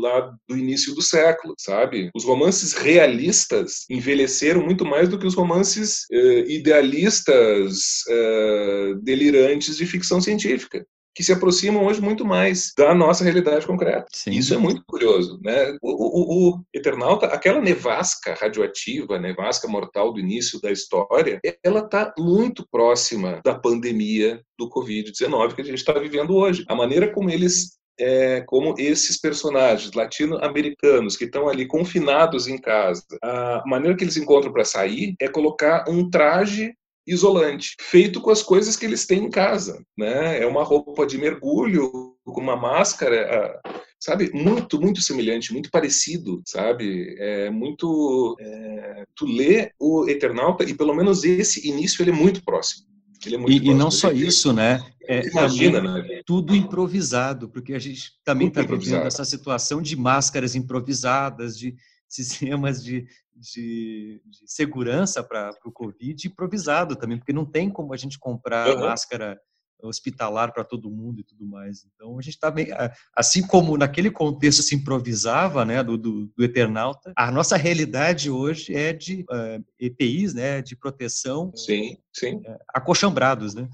[0.00, 2.10] lá do início do século, sabe?
[2.14, 9.86] Os romances realistas envelheceram muito mais do que os romances eh, idealistas eh, delirantes de
[9.86, 14.06] ficção científica que se aproximam hoje muito mais da nossa realidade concreta.
[14.12, 14.32] Sim.
[14.32, 15.76] Isso é muito curioso, né?
[15.80, 22.12] O, o, o, Eternauta, aquela nevasca radioativa, nevasca mortal do início da história, ela está
[22.18, 26.64] muito próxima da pandemia do Covid-19 que a gente está vivendo hoje.
[26.68, 33.04] A maneira como eles é, como esses personagens latino-americanos que estão ali confinados em casa,
[33.22, 36.74] a maneira que eles encontram para sair é colocar um traje
[37.06, 40.42] isolante, feito com as coisas que eles têm em casa, né?
[40.42, 43.60] É uma roupa de mergulho com uma máscara,
[44.00, 44.30] sabe?
[44.32, 47.14] Muito, muito semelhante, muito parecido, sabe?
[47.18, 48.36] É muito.
[48.40, 52.86] É, tu lê o Eternauta e pelo menos esse início ele é muito próximo.
[53.26, 54.84] É muito e, e, não só isso, né?
[55.06, 56.22] É, Imagina, né?
[56.26, 61.74] Tudo improvisado, porque a gente também está vivendo essa situação de máscaras improvisadas, de
[62.08, 67.96] sistemas de, de, de segurança para o Covid improvisado também, porque não tem como a
[67.96, 68.80] gente comprar uhum.
[68.80, 69.38] máscara
[69.82, 71.84] hospitalar para todo mundo e tudo mais.
[71.84, 72.68] Então a gente está bem,
[73.14, 78.74] assim como naquele contexto se improvisava, né, do, do, do Eternauta, a nossa realidade hoje
[78.74, 83.68] é de uh, eh, EPIs, né, de proteção, sim, sim, uh, acochambrados, né?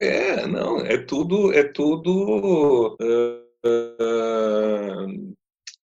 [0.00, 3.36] É, não, é tudo, é tudo uh,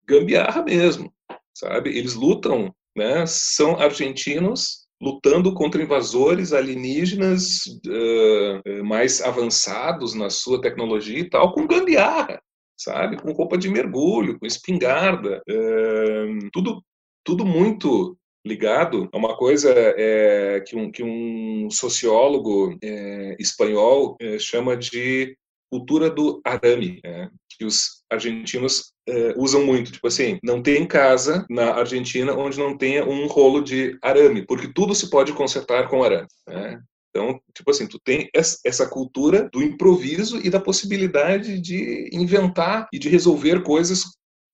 [0.04, 1.12] gambiarra mesmo,
[1.60, 1.96] sabe?
[1.96, 3.24] Eles lutam, né?
[3.26, 11.66] São argentinos lutando contra invasores alienígenas uh, mais avançados na sua tecnologia e tal, com
[11.66, 12.40] gambiarra,
[12.78, 13.16] sabe?
[13.16, 16.82] Com roupa de mergulho, com espingarda, uh, tudo,
[17.24, 24.38] tudo muito ligado a uma coisa é, que, um, que um sociólogo é, espanhol é,
[24.38, 25.36] chama de
[25.70, 27.30] cultura do arame, né?
[27.60, 29.92] Que os argentinos é, usam muito.
[29.92, 34.72] Tipo assim, não tem casa na Argentina onde não tenha um rolo de arame, porque
[34.72, 36.26] tudo se pode consertar com arame.
[36.48, 36.80] Né?
[37.10, 42.98] Então, tipo assim, tu tem essa cultura do improviso e da possibilidade de inventar e
[42.98, 44.04] de resolver coisas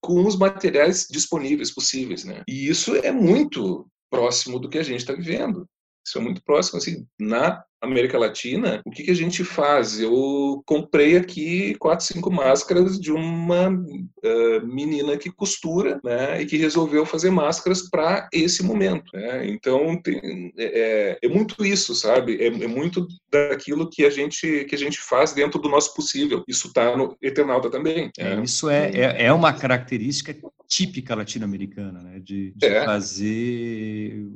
[0.03, 2.42] com os materiais disponíveis possíveis, né?
[2.49, 5.66] E isso é muito próximo do que a gente está vivendo.
[6.07, 10.01] Isso é muito próximo, assim, na América Latina, o que, que a gente faz?
[10.01, 16.57] Eu comprei aqui quatro, cinco máscaras de uma uh, menina que costura, né, e que
[16.57, 19.05] resolveu fazer máscaras para esse momento.
[19.12, 19.49] Né?
[19.49, 22.40] Então tem, é, é, muito isso, sabe?
[22.40, 26.45] É, é, muito daquilo que a gente que a gente faz dentro do nosso possível.
[26.49, 28.11] Isso está no Eternauta também.
[28.19, 30.35] É, isso é, é, é uma característica
[30.69, 32.21] típica latino-americana, né?
[32.21, 32.85] De, de é.
[32.85, 34.27] fazer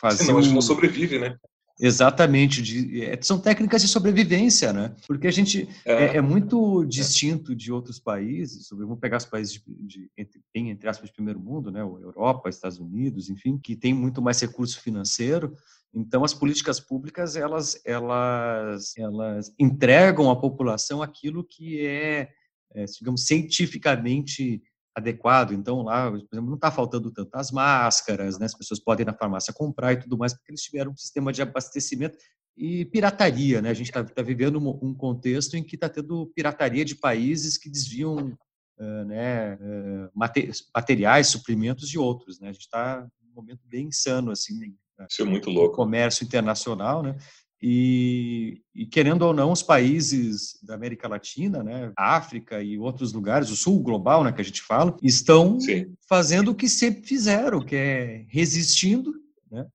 [0.00, 0.24] fazer.
[0.24, 1.36] Senão a gente não sobrevive, né?
[1.80, 4.96] Exatamente, de, é, são técnicas de sobrevivência, né?
[5.06, 9.52] Porque a gente é, é, é muito distinto de outros países, vamos pegar os países
[9.54, 11.80] de, de entre, tem, entre aspas, de primeiro mundo, né?
[11.80, 15.54] Europa, Estados Unidos, enfim, que tem muito mais recurso financeiro.
[15.94, 22.28] Então, as políticas públicas elas elas elas entregam à população aquilo que é,
[22.74, 24.60] é digamos, cientificamente
[24.98, 25.52] adequado.
[25.52, 28.46] Então, lá, por exemplo, não está faltando tantas máscaras, né?
[28.46, 31.32] as pessoas podem ir na farmácia comprar e tudo mais, porque eles tiveram um sistema
[31.32, 32.18] de abastecimento
[32.56, 33.62] e pirataria.
[33.62, 33.70] Né?
[33.70, 37.70] A gente está tá vivendo um contexto em que está tendo pirataria de países que
[37.70, 38.36] desviam
[38.78, 40.10] uh, né, uh,
[40.74, 42.40] materiais, suprimentos de outros.
[42.40, 42.48] Né?
[42.48, 44.74] A gente está num momento bem insano, assim,
[45.08, 45.76] Isso é muito louco.
[45.76, 47.16] comércio internacional, né?
[47.60, 53.50] E, e, querendo ou não, os países da América Latina, né, África e outros lugares,
[53.50, 55.92] o sul global, né, que a gente fala, estão Sim.
[56.08, 59.12] fazendo o que sempre fizeram, que é resistindo,
[59.50, 59.66] né,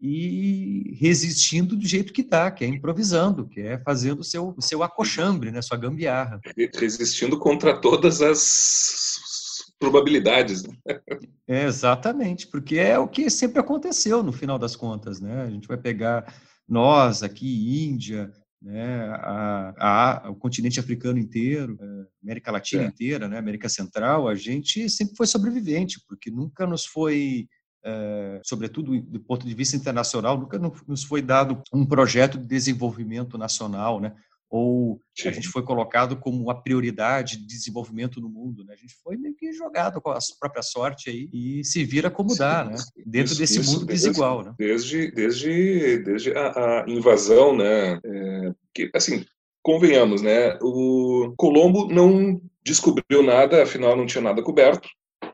[0.00, 4.62] e resistindo do jeito que está, que é improvisando, que é fazendo o seu, o
[4.62, 6.40] seu acochambre, né, sua gambiarra.
[6.78, 9.20] Resistindo contra todas as
[9.80, 10.62] probabilidades.
[10.62, 10.76] Né?
[11.48, 15.42] É, exatamente, porque é o que sempre aconteceu no final das contas, né?
[15.42, 16.32] A gente vai pegar
[16.68, 19.74] nós aqui, Índia, né, a,
[20.26, 22.86] a, o continente africano inteiro, a América Latina é.
[22.86, 27.48] inteira, né, América Central, a gente sempre foi sobrevivente, porque nunca nos foi
[27.84, 33.36] é, sobretudo do ponto de vista internacional, nunca nos foi dado um projeto de desenvolvimento
[33.36, 34.14] nacional, né?
[34.52, 35.28] Ou Sim.
[35.30, 38.74] a gente foi colocado como a prioridade de desenvolvimento no mundo, né?
[38.74, 42.28] A gente foi meio que jogado com a própria sorte aí e se vira como
[42.28, 42.76] Sim, dá, né?
[43.06, 44.54] Dentro isso, desse isso, mundo desde, desigual, né?
[44.58, 47.98] Desde, desde, desde a, a invasão, né?
[48.04, 49.24] É, que, assim,
[49.62, 50.58] convenhamos, né?
[50.60, 54.86] O Colombo não descobriu nada, afinal não tinha nada coberto.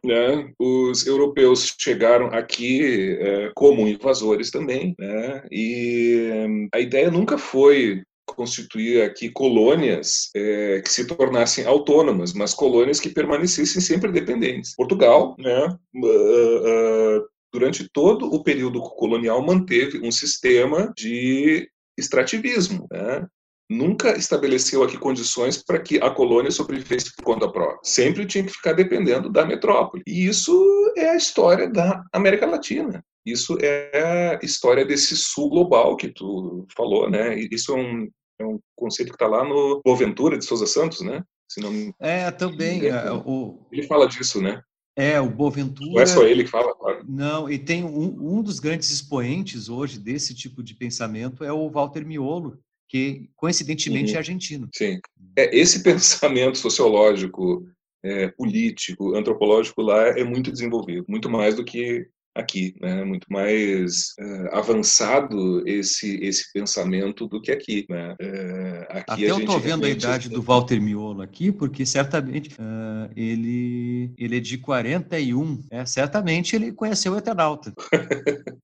[0.04, 0.52] Né?
[0.60, 5.42] Os europeus chegaram aqui é, como invasores também, né?
[5.50, 8.04] E a ideia nunca foi
[8.38, 14.76] constituir aqui colônias é, que se tornassem autônomas, mas colônias que permanecessem sempre dependentes.
[14.76, 15.66] Portugal, né,
[15.96, 21.68] uh, uh, durante todo o período colonial, manteve um sistema de
[21.98, 22.86] extrativismo.
[22.92, 23.26] Né?
[23.68, 27.80] Nunca estabeleceu aqui condições para que a colônia sobrevivesse por conta própria.
[27.82, 30.04] Sempre tinha que ficar dependendo da metrópole.
[30.06, 30.54] E isso
[30.96, 33.04] é a história da América Latina.
[33.26, 37.38] Isso é a história desse sul global que tu falou, né?
[37.50, 38.08] Isso é um,
[38.38, 41.22] é um conceito que está lá no Boaventura de Souza Santos, né?
[41.50, 41.92] Se não...
[42.00, 42.86] É, também.
[42.86, 43.66] É, o...
[43.72, 44.62] Ele fala disso, né?
[44.96, 45.92] É, o Boaventura.
[45.92, 47.04] Não é só ele que fala, claro.
[47.08, 51.70] Não, e tem um, um dos grandes expoentes hoje desse tipo de pensamento é o
[51.70, 52.58] Walter Miolo,
[52.88, 54.16] que coincidentemente uhum.
[54.16, 54.68] é argentino.
[54.74, 54.98] Sim.
[55.36, 57.64] É, esse pensamento sociológico,
[58.02, 62.08] é, político, antropológico lá é muito desenvolvido, muito mais do que
[62.38, 63.04] aqui, né?
[63.04, 68.12] Muito mais uh, avançado esse esse pensamento do que aqui, né?
[68.12, 73.10] Uh, aqui Até eu estou vendo a idade do Walter Miolo aqui, porque certamente uh,
[73.16, 77.72] ele ele é de 41, é, certamente ele conheceu o Eternauta.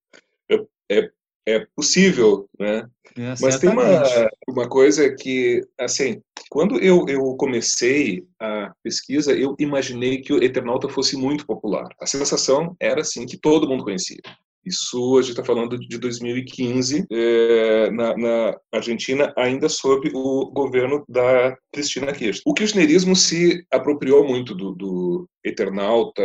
[0.91, 1.11] é,
[1.47, 2.89] é possível, né?
[3.17, 4.03] É, Mas tem uma,
[4.49, 6.21] uma coisa que, assim,
[6.51, 11.89] quando eu, eu comecei a pesquisa, eu imaginei que o Eternauta fosse muito popular.
[12.01, 14.21] A sensação era, assim, que todo mundo conhecia.
[14.65, 21.05] Isso a gente está falando de 2015, é, na, na, Argentina, ainda sob o governo
[21.07, 22.43] da Cristina Kirchner.
[22.47, 26.23] O kirchnerismo se apropriou muito do, do Eternauta,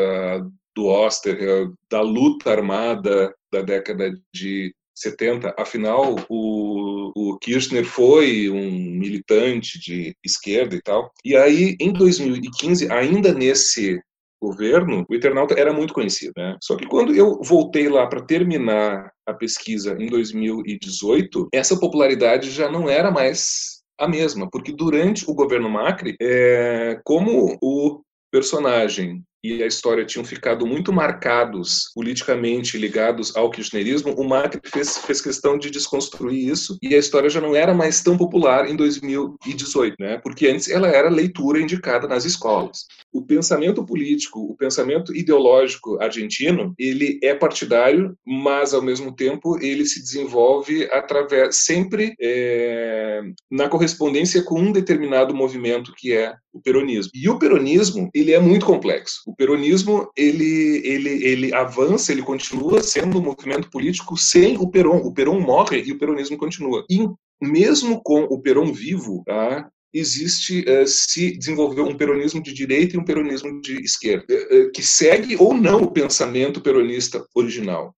[0.75, 5.53] do Osterheld, da luta armada da década de 70.
[5.57, 11.11] Afinal, o, o Kirchner foi um militante de esquerda e tal.
[11.23, 14.01] E aí, em 2015, ainda nesse
[14.41, 16.33] governo, o internauta era muito conhecido.
[16.37, 16.57] Né?
[16.63, 22.71] Só que quando eu voltei lá para terminar a pesquisa em 2018, essa popularidade já
[22.71, 29.63] não era mais a mesma, porque durante o governo Macri, é, como o personagem e
[29.63, 35.57] a história tinham ficado muito marcados politicamente ligados ao kirchnerismo, o Macri fez, fez questão
[35.57, 40.17] de desconstruir isso e a história já não era mais tão popular em 2018, né?
[40.17, 42.85] porque antes ela era leitura indicada nas escolas.
[43.11, 49.85] O pensamento político, o pensamento ideológico argentino, ele é partidário, mas ao mesmo tempo ele
[49.85, 57.11] se desenvolve através sempre é, na correspondência com um determinado movimento que é o peronismo.
[57.13, 62.81] E o peronismo ele é muito complexo o peronismo ele, ele, ele avança, ele continua
[62.81, 64.97] sendo um movimento político sem o Peron.
[64.97, 66.85] O Peron morre e o peronismo continua.
[66.89, 67.07] E
[67.41, 72.99] mesmo com o Peron vivo, tá, existe uh, se desenvolveu um peronismo de direita e
[72.99, 77.93] um peronismo de esquerda uh, que segue ou não o pensamento peronista original.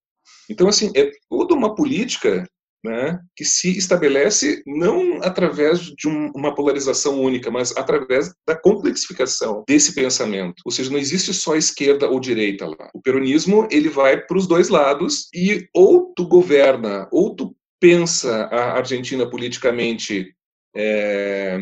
[0.50, 2.46] Então assim é toda uma política
[2.84, 9.64] né, que se estabelece não através de um, uma polarização única, mas através da complexificação
[9.68, 10.62] desse pensamento.
[10.66, 12.90] Ou seja, não existe só esquerda ou direita lá.
[12.94, 18.46] O peronismo ele vai para os dois lados e ou tu governa ou tu pensa
[18.46, 20.34] a Argentina politicamente
[20.76, 21.60] é,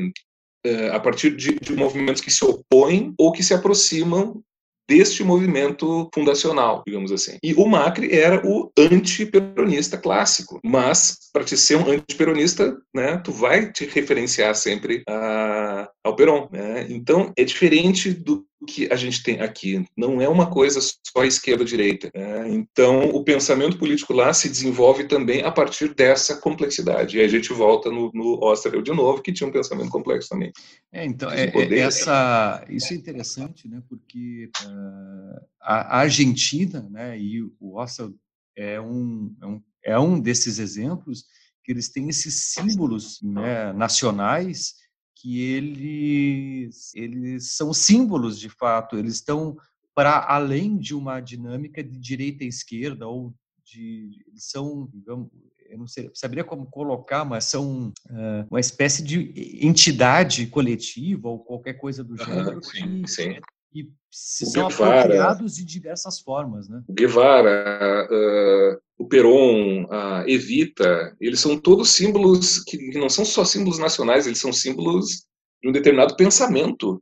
[0.66, 4.42] é, a partir de, de movimentos que se opõem ou que se aproximam
[4.90, 7.38] deste movimento fundacional, digamos assim.
[7.44, 13.32] E o Macri era o antiperonista clássico, mas para te ser um antiperonista, né, tu
[13.32, 16.88] vai te referenciar sempre a, ao Peron, né?
[16.90, 19.84] Então é diferente do que a gente tem aqui.
[19.98, 22.12] Não é uma coisa só esquerda-direita.
[22.14, 22.50] Né?
[22.50, 27.18] Então, o pensamento político lá se desenvolve também a partir dessa complexidade.
[27.18, 30.30] E aí a gente volta no, no Osterwell de novo, que tinha um pensamento complexo
[30.30, 30.52] também.
[30.92, 33.82] É, então, é, é, essa, isso é interessante, né?
[33.90, 38.16] porque uh, a Argentina né, e o Osterwell
[38.56, 41.26] é um, é, um, é um desses exemplos
[41.64, 44.76] que eles têm esses símbolos né, nacionais
[45.22, 49.58] que eles, eles são símbolos de fato, eles estão
[49.94, 53.34] para além de uma dinâmica de direita e esquerda ou
[53.66, 55.30] de eles são digamos,
[55.70, 61.40] eu não sei, saberia como colocar, mas são uh, uma espécie de entidade coletiva ou
[61.40, 63.40] qualquer coisa do gênero sim, que, sim.
[63.72, 66.84] Que são Guevara, apropriados de diversas formas, né?
[66.88, 73.46] O Guevara, uh, o Peron, a Evita, eles são todos símbolos que não são só
[73.46, 75.26] símbolos nacionais, eles são símbolos
[75.62, 77.02] de um determinado pensamento,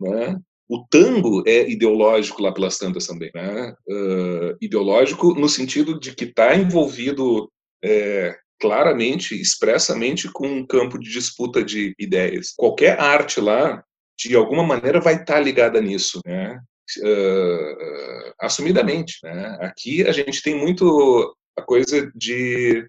[0.00, 0.38] né?
[0.68, 3.74] O tango é ideológico lá pelas tantas também, né?
[3.88, 7.50] Uh, ideológico no sentido de que está envolvido
[7.84, 12.52] é, claramente, expressamente com um campo de disputa de ideias.
[12.56, 13.84] Qualquer arte lá
[14.18, 16.58] de alguma maneira vai estar ligada nisso, né?
[16.98, 19.18] Uh, assumidamente.
[19.22, 19.58] Né?
[19.60, 22.86] Aqui a gente tem muito a coisa de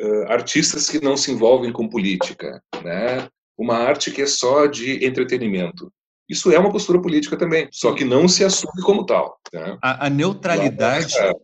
[0.00, 3.28] uh, artistas que não se envolvem com política, né?
[3.56, 5.92] Uma arte que é só de entretenimento.
[6.30, 9.36] Isso é uma postura política também, só que não se assume como tal.
[9.52, 9.76] Né?
[9.82, 11.34] A, a, neutralidade lá,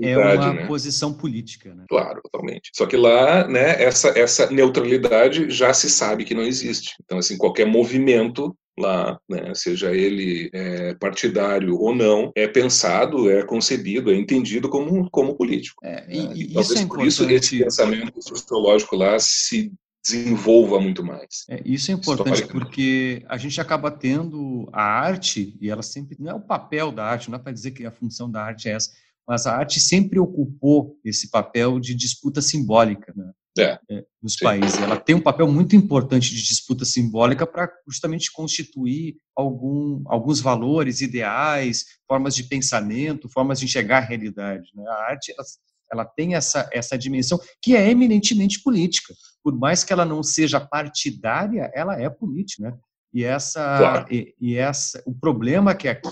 [0.00, 0.66] é uma né?
[0.68, 1.74] posição política.
[1.74, 1.84] Né?
[1.88, 2.70] Claro, totalmente.
[2.72, 6.94] Só que lá, né, essa, essa neutralidade já se sabe que não existe.
[7.04, 13.42] Então, assim, qualquer movimento lá, né, seja ele é, partidário ou não, é pensado, é
[13.42, 15.84] concebido, é entendido como, como político.
[15.84, 16.32] É, e, né?
[16.34, 19.72] e, talvez isso é por isso esse pensamento sociológico lá se
[20.04, 21.44] desenvolva muito mais.
[21.50, 26.30] É, isso é importante porque a gente acaba tendo a arte, e ela sempre, não
[26.30, 28.72] é o papel da arte, não é para dizer que a função da arte é
[28.72, 28.90] essa,
[29.26, 33.12] mas a arte sempre ocupou esse papel de disputa simbólica.
[33.16, 33.32] Né?
[33.62, 34.44] É, é, nos sim.
[34.44, 34.80] países.
[34.80, 41.00] Ela tem um papel muito importante de disputa simbólica para justamente constituir algum, alguns valores,
[41.00, 44.70] ideais, formas de pensamento, formas de enxergar a realidade.
[44.74, 44.84] Né?
[44.88, 45.44] A arte ela,
[45.92, 49.14] ela tem essa, essa dimensão que é eminentemente política.
[49.42, 52.70] Por mais que ela não seja partidária, ela é política.
[52.70, 52.76] Né?
[53.12, 54.06] E essa, claro.
[54.10, 56.08] e, e, essa, o problema que aqui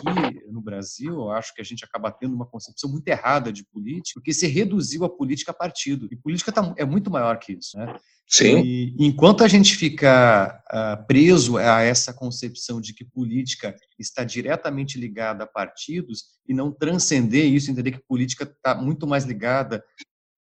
[0.51, 4.21] no Brasil, eu acho que a gente acaba tendo uma concepção muito errada de política,
[4.21, 6.09] porque se reduziu a política a partido.
[6.11, 7.95] E política tá, é muito maior que isso, né?
[8.27, 8.63] Sim.
[8.63, 14.99] E enquanto a gente fica uh, preso a essa concepção de que política está diretamente
[14.99, 19.85] ligada a partidos e não transcender isso, entender que política está muito mais ligada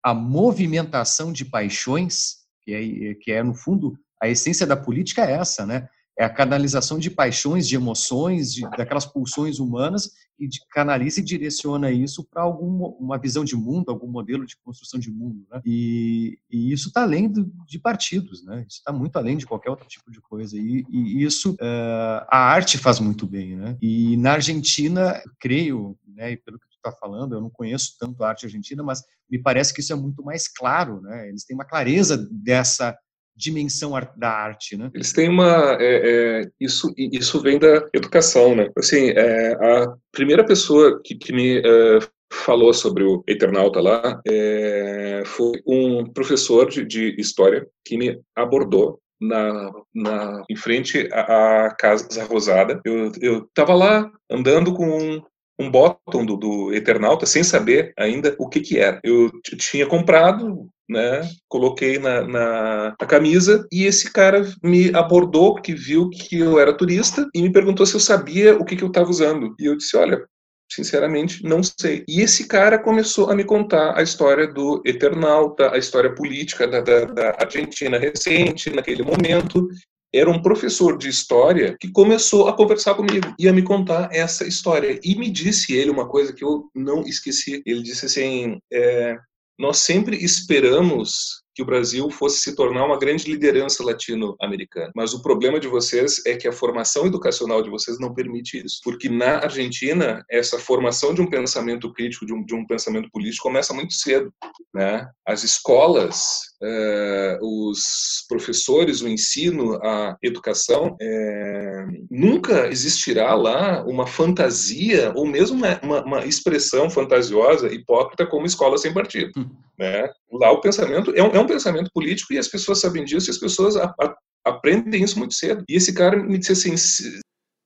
[0.02, 5.32] à movimentação de paixões, que é, que é no fundo a essência da política é
[5.32, 5.86] essa, né?
[6.18, 11.24] É a canalização de paixões, de emoções, de, daquelas pulsões humanas e de, canaliza e
[11.24, 15.60] direciona isso para alguma visão de mundo, algum modelo de construção de mundo, né?
[15.64, 18.64] E, e isso está além do, de partidos, né?
[18.68, 20.56] Isso está muito além de qualquer outro tipo de coisa.
[20.56, 23.76] E, e isso uh, a arte faz muito bem, né?
[23.80, 26.32] E na Argentina, creio, né?
[26.32, 29.38] E pelo que tu está falando, eu não conheço tanto a arte argentina, mas me
[29.38, 31.28] parece que isso é muito mais claro, né?
[31.28, 32.96] Eles têm uma clareza dessa
[33.36, 34.90] dimensão da arte, né?
[34.94, 38.68] Eles têm uma é, é, isso isso vem da educação, né?
[38.76, 41.98] Assim, é, a primeira pessoa que, que me é,
[42.32, 49.00] falou sobre o Eternauta lá é, foi um professor de, de, história que me abordou
[49.20, 52.80] na, na em frente à, casa rosada.
[52.84, 55.22] Eu eu estava lá andando com
[55.58, 59.00] um bottom do, do Eternauta sem saber ainda o que que era.
[59.04, 61.28] Eu tinha comprado, né?
[61.48, 66.76] Coloquei na, na, na, camisa e esse cara me abordou porque viu que eu era
[66.76, 69.54] turista e me perguntou se eu sabia o que, que eu estava usando.
[69.58, 70.22] E eu disse, olha,
[70.70, 72.04] sinceramente, não sei.
[72.08, 76.80] E esse cara começou a me contar a história do Eternauta, a história política da,
[76.80, 79.68] da, da Argentina recente, naquele momento.
[80.12, 84.46] Era um professor de história que começou a conversar comigo e a me contar essa
[84.46, 85.00] história.
[85.02, 87.62] E me disse ele uma coisa que eu não esqueci.
[87.66, 89.18] Ele disse assim: é,
[89.58, 94.90] nós sempre esperamos que o Brasil fosse se tornar uma grande liderança latino-americana.
[94.94, 98.80] Mas o problema de vocês é que a formação educacional de vocês não permite isso.
[98.82, 103.44] Porque na Argentina, essa formação de um pensamento crítico, de um, de um pensamento político,
[103.44, 104.34] começa muito cedo.
[104.74, 105.08] Né?
[105.24, 115.12] As escolas, eh, os professores, o ensino, a educação, eh, nunca existirá lá uma fantasia
[115.14, 119.30] ou mesmo uma, uma, expressão fantasiosa, hipócrita, como escola sem partido.
[119.36, 119.50] Hum.
[119.78, 120.08] Né?
[120.32, 123.32] Lá o pensamento é um, é um, pensamento político e as pessoas sabem disso e
[123.32, 125.62] as pessoas a, a, aprendem isso muito cedo.
[125.68, 126.74] E esse cara me disse assim,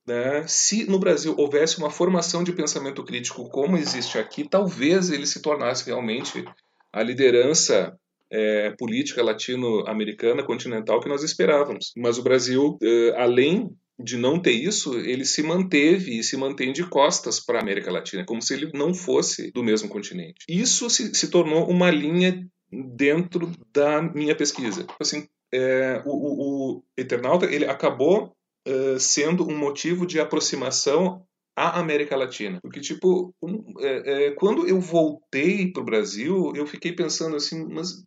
[0.05, 5.25] né, se no Brasil houvesse uma formação de pensamento crítico como existe aqui, talvez ele
[5.25, 6.43] se tornasse realmente
[6.91, 7.95] a liderança
[8.31, 11.91] é, política latino-americana continental que nós esperávamos.
[11.97, 13.69] Mas o Brasil, é, além
[14.01, 17.91] de não ter isso, ele se manteve e se mantém de costas para a América
[17.91, 20.45] Latina, como se ele não fosse do mesmo continente.
[20.47, 24.85] Isso se, se tornou uma linha dentro da minha pesquisa.
[24.99, 28.31] Assim, é, o, o, o Eternauta ele acabou
[28.67, 31.25] uh, sendo um motivo de aproximação
[31.59, 32.59] à América Latina.
[32.61, 37.65] Porque, tipo, um, é, é, quando eu voltei para o Brasil, eu fiquei pensando assim,
[37.67, 38.05] mas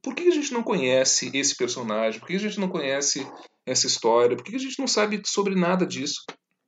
[0.00, 2.20] por que a gente não conhece esse personagem?
[2.20, 3.26] Por que a gente não conhece
[3.66, 4.36] essa história?
[4.36, 6.22] Por que a gente não sabe sobre nada disso?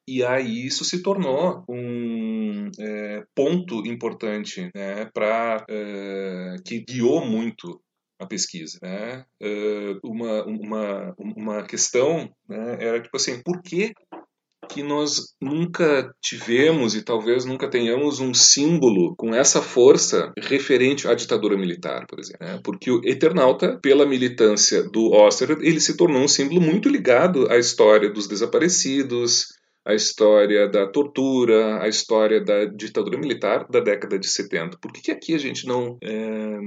[0.08, 7.80] E aí isso se tornou um é, ponto importante né, para é, que guiou muito
[8.18, 8.78] a pesquisa.
[8.82, 9.24] Né?
[9.40, 13.92] Uh, uma, uma, uma questão né, era tipo assim, por que
[14.68, 21.14] que nós nunca tivemos e talvez nunca tenhamos um símbolo com essa força referente à
[21.14, 22.46] ditadura militar, por exemplo.
[22.46, 22.60] Né?
[22.62, 27.58] Porque o Eternauta, pela militância do Osterheld, ele se tornou um símbolo muito ligado à
[27.58, 34.28] história dos desaparecidos, à história da tortura, à história da ditadura militar da década de
[34.28, 34.76] 70.
[34.78, 36.58] Por que, que aqui a gente não é,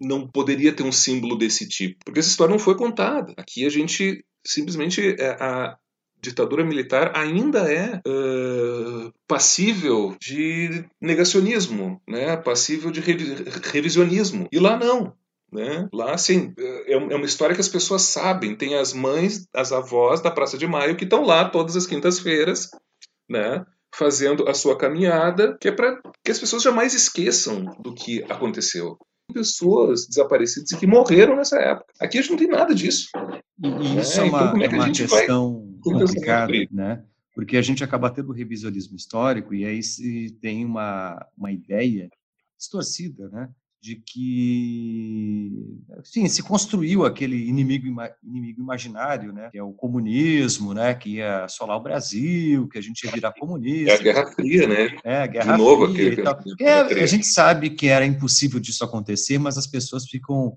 [0.00, 1.98] não poderia ter um símbolo desse tipo?
[2.04, 3.34] Porque essa história não foi contada.
[3.36, 5.76] Aqui a gente simplesmente é, a,
[6.22, 12.36] ditadura militar ainda é uh, passível de negacionismo, né?
[12.36, 14.48] passível de revisionismo.
[14.52, 15.14] E lá não.
[15.52, 15.88] Né?
[15.92, 18.54] Lá, assim, é, é uma história que as pessoas sabem.
[18.54, 22.70] Tem as mães, as avós da Praça de Maio que estão lá todas as quintas-feiras,
[23.28, 23.64] né?
[23.92, 28.96] fazendo a sua caminhada, que é para que as pessoas jamais esqueçam do que aconteceu
[29.32, 31.92] pessoas desaparecidas e que morreram nessa época.
[32.00, 33.08] Aqui a gente não tem nada disso.
[33.62, 34.00] E, e né?
[34.00, 35.69] isso é, é uma, então, é, é uma questão vai...
[35.80, 37.04] complicada, né?
[37.34, 42.10] Porque a gente acaba tendo revisionismo histórico e aí se tem uma, uma ideia
[42.58, 43.48] distorcida, né?
[43.82, 45.50] de que,
[45.98, 47.86] enfim, se construiu aquele inimigo,
[48.22, 52.82] inimigo imaginário, né, que é o comunismo, né, que ia assolar o Brasil, que a
[52.82, 53.92] gente ia virar comunista.
[53.92, 54.98] É a Guerra Fria, né?
[55.02, 56.20] É, a Guerra de novo, Fria aquele.
[56.60, 60.54] É, a gente sabe que era impossível disso acontecer, mas as pessoas ficam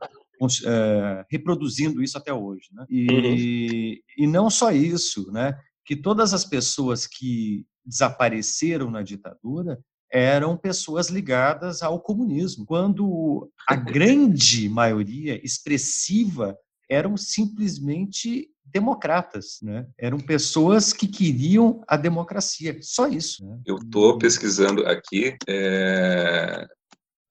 [0.65, 2.85] é, reproduzindo isso até hoje, né?
[2.89, 4.23] E, uhum.
[4.23, 9.79] e não só isso, né, que todas as pessoas que desapareceram na ditadura
[10.11, 16.55] eram pessoas ligadas ao comunismo, quando a grande maioria expressiva
[16.87, 19.87] eram simplesmente democratas, né?
[19.97, 23.45] Eram pessoas que queriam a democracia, só isso.
[23.45, 23.59] Né?
[23.65, 26.67] Eu estou pesquisando aqui é,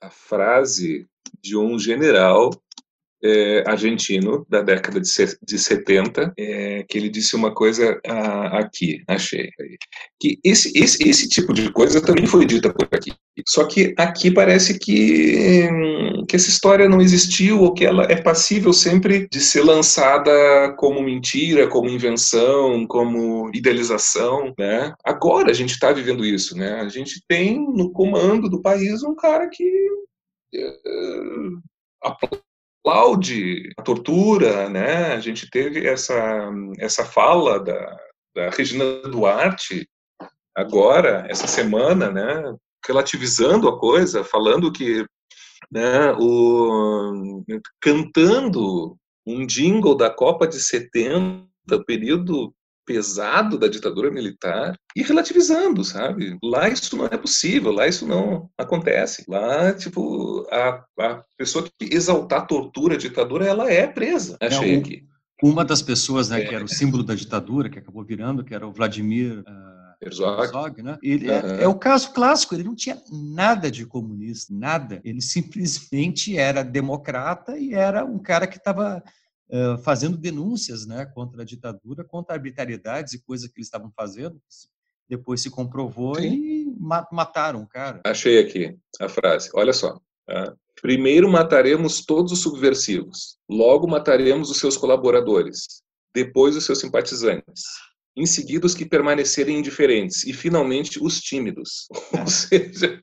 [0.00, 1.06] a frase
[1.40, 2.50] de um general
[3.22, 5.08] é, argentino da década de,
[5.46, 9.50] de 70, é, que ele disse uma coisa ah, aqui, achei,
[10.20, 13.12] que esse, esse, esse tipo de coisa também foi dita por aqui.
[13.46, 15.68] Só que aqui parece que,
[16.28, 20.30] que essa história não existiu ou que ela é passível sempre de ser lançada
[20.76, 24.92] como mentira, como invenção, como idealização, né?
[25.04, 26.80] Agora a gente está vivendo isso, né?
[26.80, 29.64] A gente tem no comando do país um cara que
[30.54, 31.62] uh,
[32.82, 35.14] aplaude a tortura, né?
[35.14, 37.96] A gente teve essa, essa fala da,
[38.34, 39.88] da Regina Duarte
[40.54, 42.54] agora, essa semana, né?
[42.84, 45.06] Relativizando a coisa, falando que,
[45.70, 46.12] né?
[46.18, 47.44] O,
[47.80, 51.46] cantando um jingle da Copa de 70,
[51.86, 52.52] período
[52.84, 56.36] pesado da ditadura militar e relativizando, sabe?
[56.42, 59.24] Lá isso não é possível, lá isso não acontece.
[59.28, 64.36] Lá, tipo, a, a pessoa que exaltar a tortura, a ditadura, ela é presa.
[64.40, 65.04] Achei é, aqui.
[65.42, 66.44] Uma das pessoas, né, é.
[66.46, 70.42] que era o símbolo da ditadura, que acabou virando, que era o Vladimir uh, Herzog,
[70.42, 70.98] Herzog né?
[71.02, 71.34] Ele uhum.
[71.34, 75.00] é, é, o caso clássico, ele não tinha nada de comunista, nada.
[75.04, 79.02] Ele simplesmente era democrata e era um cara que estava
[79.84, 84.40] fazendo denúncias né, contra a ditadura, contra arbitrariedades e coisas que eles estavam fazendo.
[85.08, 86.32] Depois se comprovou Sim.
[86.32, 86.76] e
[87.10, 88.00] mataram o cara.
[88.06, 89.50] Achei aqui a frase.
[89.54, 90.00] Olha só.
[90.26, 90.54] Tá?
[90.80, 95.82] Primeiro mataremos todos os subversivos, logo mataremos os seus colaboradores,
[96.14, 97.62] depois os seus simpatizantes,
[98.16, 101.86] em seguida os que permanecerem indiferentes e finalmente os tímidos.
[102.14, 102.20] É.
[102.20, 103.00] Ou seja,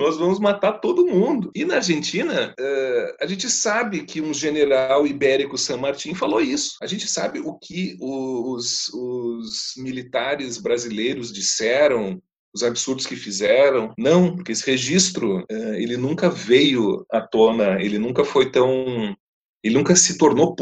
[0.00, 1.50] nós vamos matar todo mundo.
[1.54, 6.78] E na Argentina, uh, a gente sabe que um general ibérico San Martín falou isso.
[6.82, 12.18] A gente sabe o que os, os militares brasileiros disseram,
[12.54, 13.92] os absurdos que fizeram.
[13.98, 19.14] Não, porque esse registro, uh, ele nunca veio à tona, ele nunca foi tão...
[19.62, 20.56] Ele nunca se tornou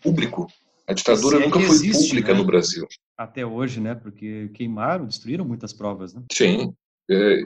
[0.00, 0.46] público.
[0.86, 2.38] A ditadura é nunca foi existe, pública né?
[2.38, 2.86] no Brasil.
[3.18, 3.96] até hoje, né?
[3.96, 6.22] Porque queimaram, destruíram muitas provas, né?
[6.32, 6.72] Sim.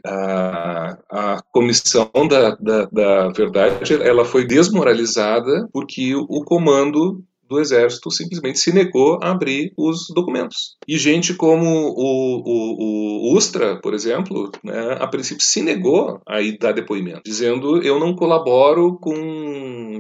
[0.07, 8.11] A, a comissão da, da, da verdade ela foi desmoralizada porque o comando do Exército
[8.11, 10.77] simplesmente se negou a abrir os documentos.
[10.87, 16.39] E gente como o, o, o Ustra, por exemplo, né, a princípio se negou a
[16.59, 19.15] dar depoimento, dizendo eu não colaboro com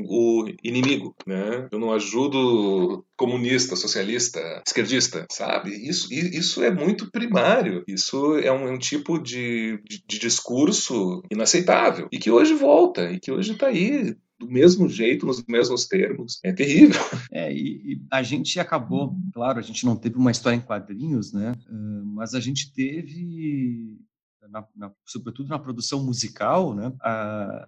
[0.09, 1.68] o inimigo, né?
[1.70, 5.70] eu não ajudo comunista, socialista, esquerdista, sabe?
[5.70, 7.84] Isso, isso é muito primário.
[7.86, 13.11] Isso é um, é um tipo de, de, de, discurso inaceitável e que hoje volta
[13.11, 16.38] e que hoje está aí do mesmo jeito, nos mesmos termos.
[16.45, 17.01] É terrível.
[17.32, 21.32] É, e, e, a gente acabou, claro, a gente não teve uma história em quadrinhos,
[21.32, 21.53] né?
[21.68, 23.99] Uh, mas a gente teve,
[24.51, 26.92] na, na, sobretudo na produção musical, né?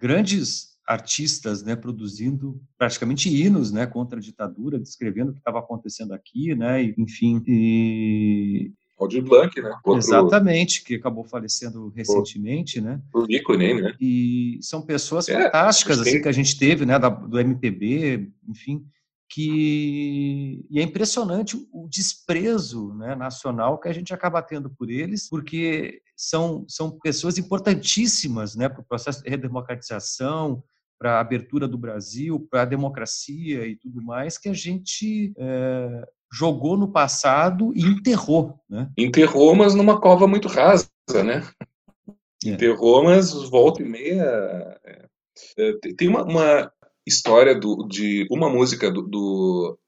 [0.01, 6.13] Grandes artistas, né, produzindo praticamente hinos, né, contra a ditadura, descrevendo o que estava acontecendo
[6.13, 9.69] aqui, né, e, enfim, e Aldir Blanc, né?
[9.83, 9.99] Outro...
[9.99, 12.99] Exatamente, que acabou falecendo recentemente, né?
[13.13, 13.95] O ícone, né?
[14.01, 18.83] E são pessoas é, fantásticas, assim, que a gente teve, né, da, do MPB, enfim,
[19.29, 25.29] que e é impressionante o desprezo né, nacional que a gente acaba tendo por eles,
[25.29, 30.63] porque são, são pessoas importantíssimas né, para o processo de redemocratização,
[30.97, 36.07] para a abertura do Brasil, para a democracia e tudo mais, que a gente é,
[36.31, 38.59] jogou no passado e enterrou.
[38.69, 38.89] Né?
[38.97, 40.89] Enterrou, mas numa cova muito rasa,
[41.23, 41.47] né?
[42.45, 42.49] É.
[42.49, 44.79] Enterrou, mas volta e meia.
[44.85, 45.05] É,
[45.57, 46.71] é tem uma, uma
[47.05, 49.79] história do, de uma música do, do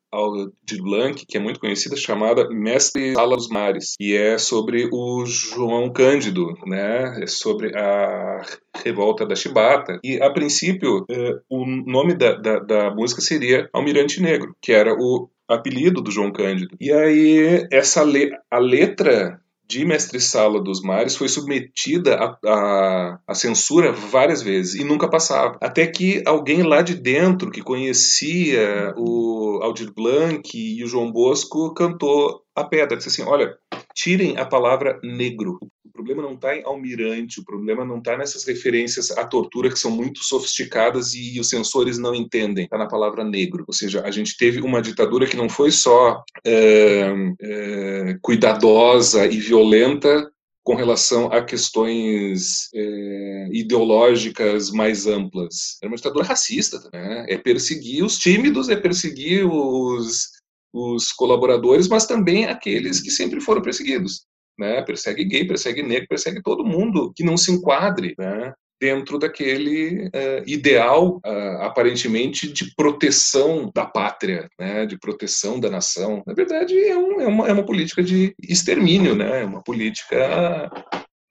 [0.63, 5.23] de Blanc, que é muito conhecida, chamada Mestre Sala dos Mares, e é sobre o
[5.25, 7.21] João Cândido, né?
[7.23, 8.41] É sobre a
[8.83, 9.99] revolta da Chibata.
[10.03, 14.93] E, a princípio, uh, o nome da, da, da, música seria Almirante Negro, que era
[14.93, 16.77] o apelido do João Cândido.
[16.79, 23.91] E aí, essa le a letra de Mestre Sala dos Mares foi submetida à censura
[23.91, 25.59] várias vezes e nunca passava.
[25.61, 31.71] Até que alguém lá de dentro, que conhecia o Aldir Blanc e o João Bosco,
[31.75, 32.97] cantou a pedra.
[32.97, 33.55] Disse assim: olha,
[33.93, 35.59] tirem a palavra negro.
[35.99, 39.91] Problema não está em almirante, o problema não está nessas referências à tortura que são
[39.91, 42.63] muito sofisticadas e os sensores não entendem.
[42.63, 43.65] Está na palavra negro.
[43.67, 49.39] Ou seja, a gente teve uma ditadura que não foi só é, é, cuidadosa e
[49.39, 50.31] violenta
[50.63, 55.77] com relação a questões é, ideológicas mais amplas.
[55.81, 56.79] Era uma ditadura racista.
[56.93, 57.25] Né?
[57.27, 60.29] É perseguir os tímidos, é perseguir os,
[60.73, 64.28] os colaboradores, mas também aqueles que sempre foram perseguidos
[64.60, 64.82] né?
[64.82, 68.53] Persegue gay, persegue negro, persegue todo mundo que não se enquadre, né?
[68.80, 76.24] dentro daquele uh, ideal, uh, aparentemente, de proteção da pátria, né, de proteção da nação.
[76.26, 80.72] Na verdade, é, um, é, uma, é uma política de extermínio, né, é uma política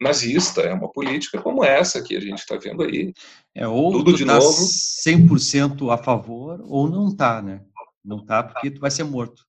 [0.00, 3.12] nazista, é uma política como essa que a gente está vendo aí.
[3.54, 4.62] É, ou Tudo de tá novo.
[4.62, 7.62] 100% a favor, ou não tá, né?
[8.04, 9.42] Não tá porque tu vai ser morto.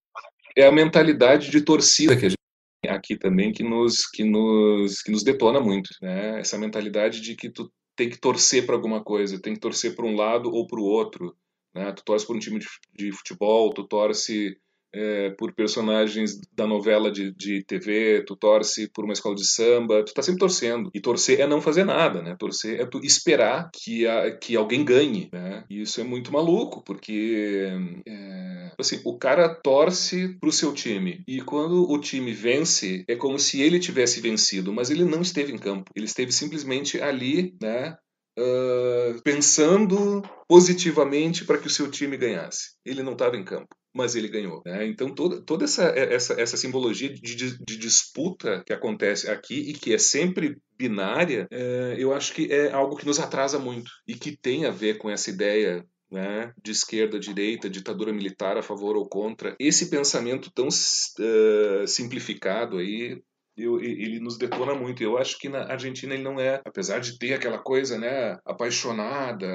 [0.58, 2.39] É a mentalidade de torcida que a gente
[2.88, 6.40] aqui também que nos que nos que nos detona muito, né?
[6.40, 10.06] Essa mentalidade de que tu tem que torcer para alguma coisa, tem que torcer para
[10.06, 11.36] um lado ou para o outro,
[11.74, 11.92] né?
[11.92, 12.60] Tu torce por um time
[12.94, 14.58] de futebol, tu torce
[14.94, 20.04] é, por personagens da novela de, de TV, tu torce por uma escola de samba,
[20.04, 20.90] tu tá sempre torcendo.
[20.94, 22.36] E torcer é não fazer nada, né?
[22.38, 25.64] Torcer é tu esperar que, a, que alguém ganhe, né?
[25.70, 27.68] E isso é muito maluco, porque
[28.08, 31.24] é, assim, o cara torce pro seu time.
[31.28, 35.54] E quando o time vence, é como se ele tivesse vencido, mas ele não esteve
[35.54, 35.92] em campo.
[35.96, 37.96] Ele esteve simplesmente ali, né?
[38.38, 42.70] Uh, pensando positivamente para que o seu time ganhasse.
[42.86, 44.62] Ele não estava em campo mas ele ganhou.
[44.66, 44.88] Né?
[44.88, 49.74] Então, toda, toda essa, essa, essa simbologia de, de, de, disputa que acontece aqui e
[49.74, 54.14] que é sempre binária, é, eu acho que é algo que nos atrasa muito e
[54.14, 58.96] que tem a ver com essa ideia né, de esquerda, direita, ditadura militar a favor
[58.96, 59.56] ou contra.
[59.60, 63.22] Esse pensamento tão uh, simplificado aí
[63.56, 65.04] eu, ele nos detona muito.
[65.04, 69.48] Eu acho que na Argentina ele não é, apesar de ter aquela coisa, né, apaixonada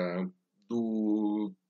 [0.69, 1.24] do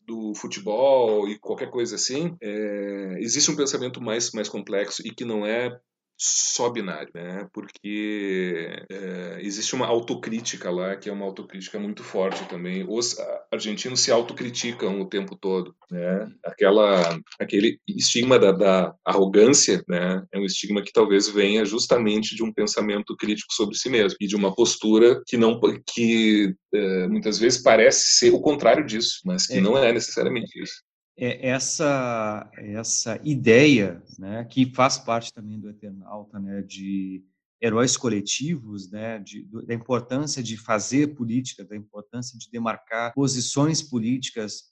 [0.07, 5.25] do futebol e qualquer coisa assim, é, existe um pensamento mais, mais complexo e que
[5.25, 5.79] não é
[6.17, 7.49] só binário, né?
[7.53, 12.85] Porque é, existe uma autocrítica lá, que é uma autocrítica muito forte também.
[12.89, 13.17] Os
[13.53, 16.29] argentinos se autocriticam o tempo todo, né?
[16.45, 20.25] Aquela, aquele estigma da, da arrogância, né?
[20.33, 24.27] É um estigma que talvez venha justamente de um pensamento crítico sobre si mesmo e
[24.27, 25.61] de uma postura que não
[25.93, 29.61] que é, muitas vezes parece ser o contrário disso, mas que é.
[29.61, 30.83] não é necessariamente isso.
[31.17, 37.23] É essa essa ideia, né, que faz parte também do Eternauta, né, de
[37.65, 44.65] heróis coletivos, né, de, da importância de fazer política, da importância de demarcar posições políticas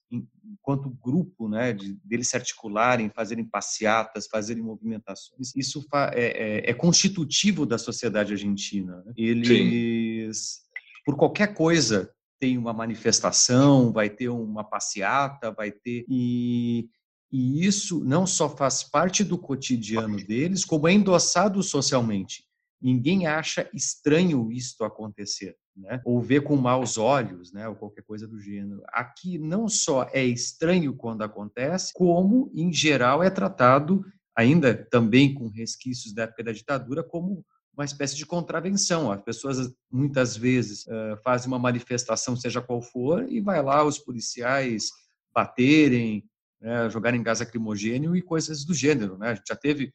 [0.45, 5.55] enquanto grupo, né, de deles se articularem, fazerem passeatas, fazerem movimentações.
[5.57, 9.03] Isso é, é, é constitutivo da sociedade argentina.
[9.07, 9.13] Né?
[9.17, 10.63] Eles, Sim.
[11.07, 12.13] por qualquer coisa,
[12.43, 16.89] tem uma manifestação, vai ter uma passeata, vai ter e
[17.31, 22.45] e isso não só faz parte do cotidiano deles, como é endossado socialmente.
[22.79, 26.03] Ninguém acha estranho isto acontecer, né?
[26.05, 27.67] Ou vê com maus olhos, né?
[27.69, 28.83] Ou qualquer coisa do gênero.
[28.89, 34.05] Aqui não só é estranho quando acontece, como em geral é tratado
[34.37, 39.11] ainda também com resquícios da época da ditadura como uma espécie de contravenção.
[39.11, 40.85] As pessoas muitas vezes
[41.25, 44.91] fazem uma manifestação, seja qual for, e vai lá os policiais
[45.35, 46.25] baterem,
[46.61, 49.17] né, jogarem gás lacrimogênio e coisas do gênero.
[49.17, 49.31] Né?
[49.31, 49.93] A gente já teve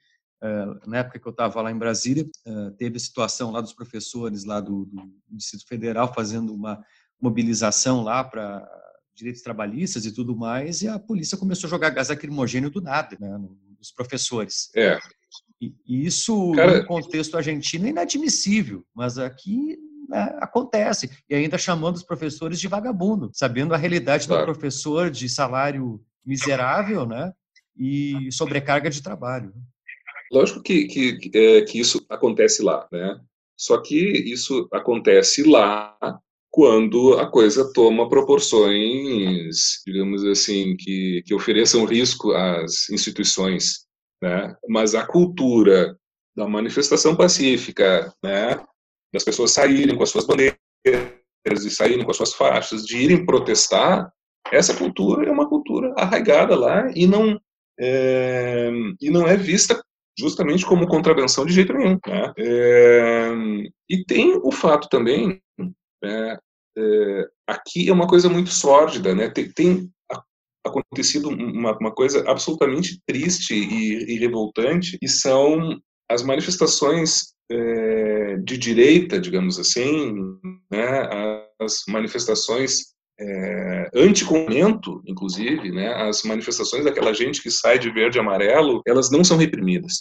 [0.85, 2.27] na época que eu estava lá em Brasília,
[2.77, 6.83] teve a situação lá dos professores lá do, do Distrito Federal fazendo uma
[7.19, 8.67] mobilização lá para
[9.15, 13.17] direitos trabalhistas e tudo mais, e a polícia começou a jogar gás lacrimogênio do nada,
[13.19, 13.35] né,
[13.79, 14.69] nos professores.
[14.75, 14.99] É.
[15.61, 16.79] E, e isso, Cara...
[16.79, 19.77] no contexto argentino, é inadmissível, mas aqui
[20.07, 21.09] né, acontece.
[21.29, 24.45] E ainda chamando os professores de vagabundo, sabendo a realidade claro.
[24.45, 27.31] do professor de salário miserável né,
[27.77, 29.53] e sobrecarga de trabalho.
[30.31, 33.19] Lógico que, que, é, que isso acontece lá, né?
[33.55, 35.97] Só que isso acontece lá
[36.49, 43.86] quando a coisa toma proporções, digamos assim, que, que ofereçam risco às instituições,
[44.21, 44.55] né?
[44.67, 45.97] Mas a cultura
[46.35, 48.63] da manifestação pacífica, né?
[49.13, 50.57] Das pessoas saírem com as suas bandeiras
[51.45, 54.11] e saírem com as suas faixas, de irem protestar,
[54.51, 57.39] essa cultura é uma cultura arraigada lá e não
[57.79, 58.69] é,
[59.01, 59.81] e não é vista
[60.17, 61.99] justamente como contravenção de jeito nenhum.
[62.07, 62.33] Né?
[62.37, 63.31] É,
[63.89, 65.39] e tem o fato também,
[66.03, 66.37] né,
[66.77, 69.29] é, aqui é uma coisa muito sórdida, né?
[69.29, 69.91] tem, tem
[70.67, 78.57] acontecido uma, uma, coisa absolutamente triste e, e, revoltante, e são as manifestações é, de
[78.57, 80.13] direita, digamos assim,
[80.71, 88.17] né, as manifestações é, anticomento, inclusive, né, as manifestações daquela gente que sai de verde
[88.17, 89.93] e amarelo, elas não são reprimidas.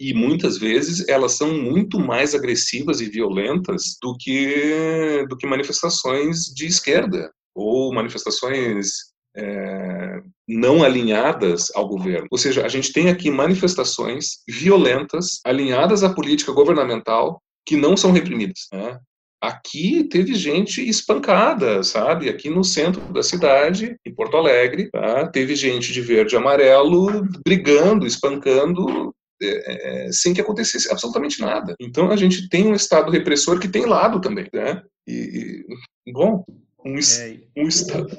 [0.00, 6.46] E muitas vezes elas são muito mais agressivas e violentas do que, do que manifestações
[6.46, 12.26] de esquerda ou manifestações é, não alinhadas ao governo.
[12.30, 18.10] Ou seja, a gente tem aqui manifestações violentas alinhadas à política governamental que não são
[18.10, 18.66] reprimidas.
[18.72, 18.98] Né?
[19.40, 22.28] Aqui teve gente espancada, sabe?
[22.28, 25.26] Aqui no centro da cidade, em Porto Alegre, tá?
[25.28, 31.74] teve gente de verde e amarelo brigando, espancando, é, é, sem que acontecesse absolutamente nada.
[31.80, 34.82] Então a gente tem um Estado repressor que tem lado também, né?
[35.06, 35.64] E,
[36.06, 36.44] e bom,
[36.84, 37.38] um, é.
[37.56, 38.10] um Estado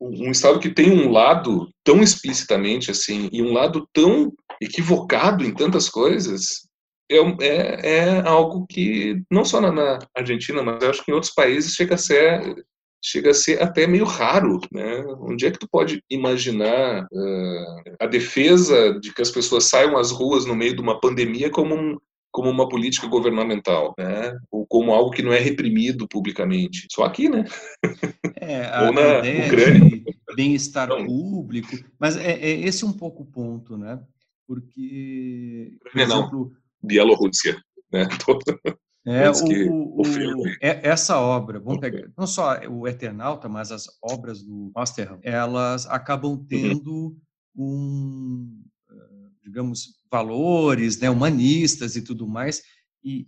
[0.00, 5.54] um estado que tem um lado tão explicitamente assim e um lado tão equivocado em
[5.54, 6.66] tantas coisas
[7.10, 11.32] é, é, é algo que, não só na, na, Argentina, mas acho que em outros
[11.32, 12.64] países chega a ser,
[13.02, 14.60] chega a ser até meio raro.
[14.72, 15.04] Né?
[15.20, 20.10] Onde é que tu pode imaginar uh, a defesa de que as pessoas saiam às
[20.10, 21.96] ruas no meio de uma pandemia como um,
[22.36, 24.38] como uma política governamental, né?
[24.50, 26.86] Ou como algo que não é reprimido publicamente.
[26.92, 27.46] Só aqui, né?
[28.38, 30.04] É, Ou na Ucrânia.
[30.36, 33.98] bem-estar público, mas é, é, esse um pouco o ponto, né?
[34.46, 37.56] Porque, por exemplo, Bielorrússia,
[37.90, 38.06] né?
[39.08, 43.86] É, o, o, o, é, essa obra, vamos pegar, não só o Eternauta, mas as
[44.02, 46.44] obras do Masterham, elas acabam uhum.
[46.44, 47.16] tendo
[47.54, 47.56] uhum.
[47.56, 48.64] um,
[49.44, 52.62] digamos, valores né, humanistas e tudo mais,
[53.04, 53.26] e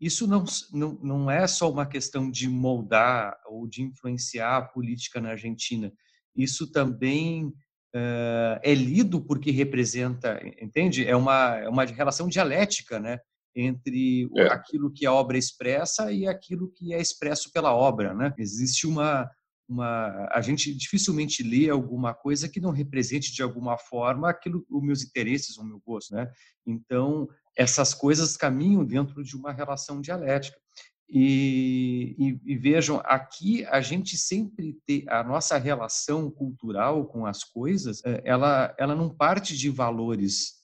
[0.00, 5.20] isso não, não, não é só uma questão de moldar ou de influenciar a política
[5.20, 5.92] na Argentina,
[6.36, 11.06] isso também uh, é lido porque representa, entende?
[11.06, 13.18] É uma, é uma relação dialética, né?
[13.54, 14.46] Entre é.
[14.46, 18.32] aquilo que a obra expressa e aquilo que é expresso pela obra, né?
[18.38, 19.28] Existe uma,
[19.72, 24.82] uma a gente dificilmente lê alguma coisa que não represente de alguma forma aquilo os
[24.82, 26.30] meus interesses o meu gosto né?
[26.66, 30.56] Então essas coisas caminham dentro de uma relação dialética.
[31.14, 37.44] E, e, e, vejam, aqui a gente sempre tem a nossa relação cultural com as
[37.44, 40.61] coisas, eh, ela, ela não parte de valores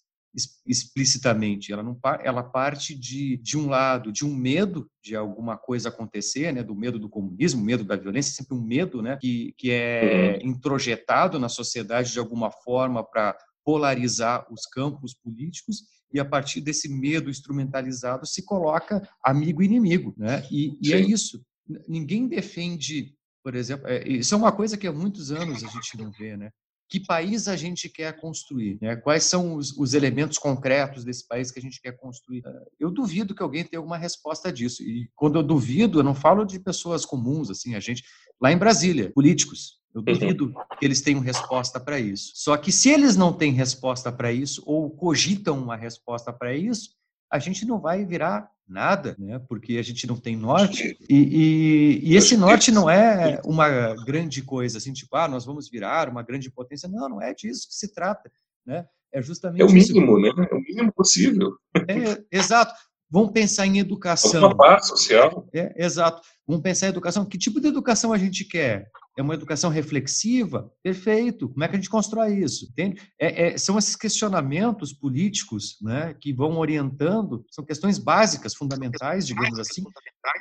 [0.67, 5.89] explicitamente, ela não ela parte de, de um lado, de um medo de alguma coisa
[5.89, 9.71] acontecer, né, do medo do comunismo, medo da violência, sempre um medo, né, que, que
[9.71, 10.51] é uhum.
[10.51, 16.89] introjetado na sociedade de alguma forma para polarizar os campos políticos e a partir desse
[16.89, 20.43] medo instrumentalizado se coloca amigo e inimigo, né?
[20.51, 21.45] E, e é isso.
[21.87, 23.15] Ninguém defende,
[23.45, 26.35] por exemplo, é, isso é uma coisa que há muitos anos a gente não vê,
[26.35, 26.51] né?
[26.89, 28.97] Que país a gente quer construir, né?
[28.97, 32.43] quais são os, os, elementos concretos desse país que a gente quer construir.
[32.47, 34.83] É, eu duvido que alguém tenha alguma resposta disso.
[34.83, 38.03] E quando eu duvido, eu não falo de pessoas comuns, assim, a gente
[38.41, 39.79] lá em Brasília, políticos.
[39.95, 40.05] Eu uhum.
[40.05, 42.33] duvido que eles tenham resposta para isso.
[42.35, 46.91] Só que se eles não têm resposta para isso ou cogitam uma resposta para isso,
[47.31, 49.39] a gente não vai virar nada, né?
[49.49, 54.43] Porque a gente não tem norte e, e, e, esse norte não é uma grande
[54.43, 56.89] coisa, assim, tipo, ah, nós vamos virar uma grande potência.
[56.89, 58.31] Não, não é disso que se trata,
[58.67, 58.87] né?
[59.11, 60.37] É justamente é o mínimo, isso.
[60.37, 60.49] né?
[60.51, 61.57] É o mínimo possível.
[61.75, 62.75] É, exato.
[63.11, 64.41] Vamos pensar em educação.
[64.41, 65.49] Uma paz social.
[65.55, 66.21] É, exato.
[66.49, 67.27] Vamos pensar em educação.
[67.27, 68.91] Que tipo de educação a gente quer?
[69.19, 70.73] É uma educação reflexiva?
[70.83, 71.51] Perfeito.
[71.51, 72.73] Como é que a gente constrói isso?
[73.21, 79.59] É, é, são esses questionamentos políticos né, que vão orientando, são questões básicas, fundamentais, digamos
[79.59, 79.85] assim,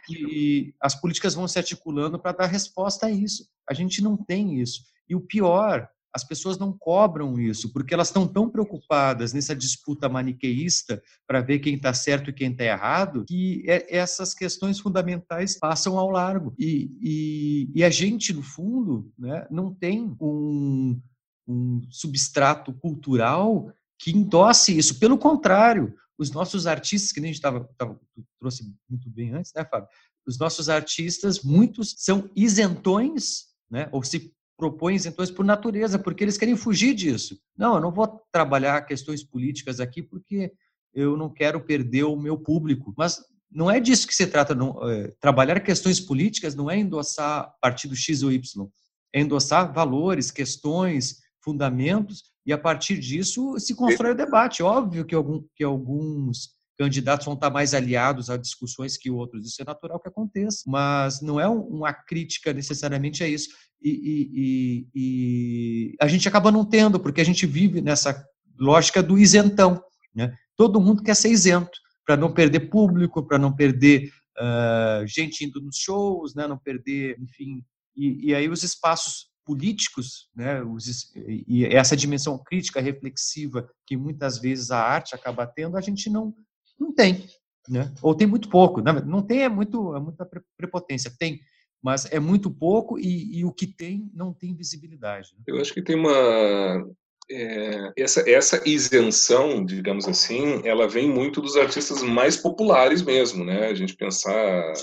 [0.09, 3.45] e as políticas vão se articulando para dar resposta a isso.
[3.69, 4.83] A gente não tem isso.
[5.09, 10.09] E o pior as pessoas não cobram isso, porque elas estão tão preocupadas nessa disputa
[10.09, 15.59] maniqueísta para ver quem está certo e quem está errado, que é, essas questões fundamentais
[15.59, 16.55] passam ao largo.
[16.57, 20.99] E, e, e a gente, no fundo, né, não tem um,
[21.47, 24.99] um substrato cultural que endosse isso.
[24.99, 27.99] Pelo contrário, os nossos artistas, que nem a gente tava, tava,
[28.39, 29.87] trouxe muito bem antes, né, Fábio?
[30.25, 36.37] Os nossos artistas, muitos são isentões, né, ou se propõem isentões por natureza, porque eles
[36.37, 37.39] querem fugir disso.
[37.55, 40.51] Não, eu não vou trabalhar questões políticas aqui porque
[40.93, 42.93] eu não quero perder o meu público.
[42.97, 44.55] Mas não é disso que se trata.
[44.55, 48.67] Não, é, trabalhar questões políticas não é endossar partido X ou Y,
[49.13, 54.63] é endossar valores, questões, fundamentos, e a partir disso se constrói o debate.
[54.63, 59.45] Óbvio que, algum, que alguns candidatos vão estar mais aliados a discussões que outros.
[59.45, 63.49] Isso é natural que aconteça, mas não é uma crítica necessariamente a isso.
[63.81, 68.23] E, e, e, e a gente acaba não tendo, porque a gente vive nessa
[68.59, 69.81] lógica do isentão.
[70.13, 70.33] Né?
[70.55, 75.59] Todo mundo quer ser isento, para não perder público, para não perder uh, gente indo
[75.61, 76.47] nos shows, né?
[76.47, 77.63] não perder, enfim.
[77.95, 84.69] E, aí os espaços políticos, né, os, e essa dimensão crítica, reflexiva, que muitas vezes
[84.71, 86.35] a arte acaba tendo, a gente não,
[86.79, 87.27] não tem,
[87.67, 87.93] né?
[88.01, 88.81] Ou tem muito pouco.
[88.81, 88.91] Né?
[89.05, 91.11] Não tem é muito é muita prepotência.
[91.17, 91.39] Tem,
[91.81, 95.29] mas é muito pouco e, e o que tem não tem visibilidade.
[95.35, 95.43] Né?
[95.47, 96.85] Eu acho que tem uma
[97.29, 103.67] é, essa, essa isenção, digamos assim, ela vem muito dos artistas mais populares mesmo, né?
[103.67, 104.73] A gente pensar é,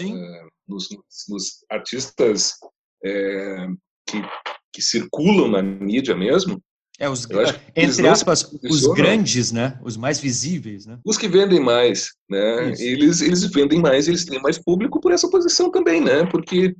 [0.68, 0.88] nos,
[1.28, 2.52] nos, artistas
[3.02, 3.66] é,
[4.06, 4.22] que,
[4.72, 6.62] que circulam na mídia mesmo,
[6.98, 7.26] é, os,
[7.74, 9.78] entre aspas, os grandes, né?
[9.82, 10.98] Os mais visíveis, né?
[11.04, 12.72] Os que vendem mais, né?
[12.78, 16.24] Eles, eles vendem mais, eles têm mais público por essa posição também, né?
[16.26, 16.74] Porque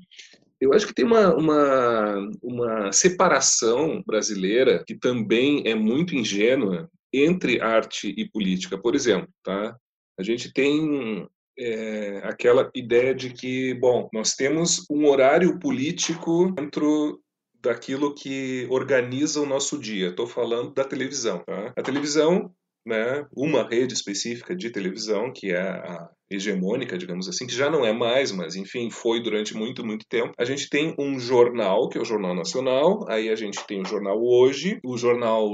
[0.61, 7.61] eu acho que tem uma, uma, uma separação brasileira que também é muito ingênua entre
[7.61, 8.79] arte e política.
[8.79, 9.77] Por exemplo, tá?
[10.19, 11.27] A gente tem
[11.59, 17.21] é, aquela ideia de que, bom, nós temos um horário político dentro
[17.65, 20.09] daquilo que organiza o nosso dia.
[20.09, 21.43] Estou falando da televisão.
[21.45, 21.73] Tá?
[21.77, 22.55] A televisão,
[22.87, 27.85] né, uma rede específica de televisão, que é a hegemônica, digamos assim, que já não
[27.85, 30.35] é mais, mas enfim, foi durante muito, muito tempo.
[30.39, 33.87] A gente tem um jornal, que é o Jornal Nacional, aí a gente tem o
[33.87, 35.51] Jornal Hoje, o Jornal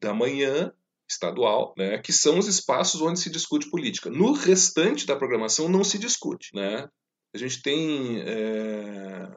[0.00, 0.72] da Manhã,
[1.08, 4.10] estadual, né, que são os espaços onde se discute política.
[4.10, 6.88] No restante da programação não se discute, né?
[7.32, 9.28] A gente tem é,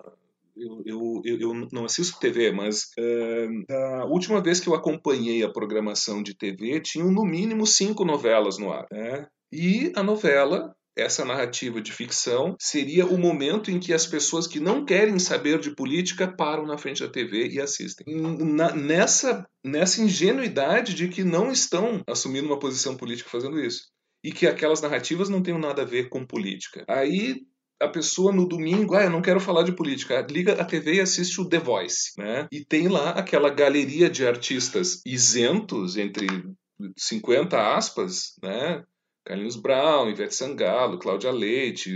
[0.86, 5.52] eu, eu, eu, não assisto TV, mas uh, a última vez que eu acompanhei a
[5.52, 8.86] programação de TV, tinham no mínimo cinco novelas no ar.
[8.92, 9.28] Né?
[9.52, 14.60] E a novela essa narrativa de ficção seria o momento em que as pessoas que
[14.60, 18.06] não querem saber de política param na frente da TV e assistem.
[18.18, 23.88] Na, nessa, nessa ingenuidade de que não estão assumindo uma posição política fazendo isso.
[24.24, 26.84] E que aquelas narrativas não têm nada a ver com política.
[26.90, 27.38] Aí
[27.82, 31.02] a pessoa no domingo, ah, eu não quero falar de política, liga a TV e
[31.02, 32.48] assiste o The Voice, né?
[32.52, 36.28] E tem lá aquela galeria de artistas isentos, entre
[36.98, 38.84] 50 aspas, né?
[39.26, 41.92] Carlinhos Brown, Ivete Sangalo, Cláudia Leite,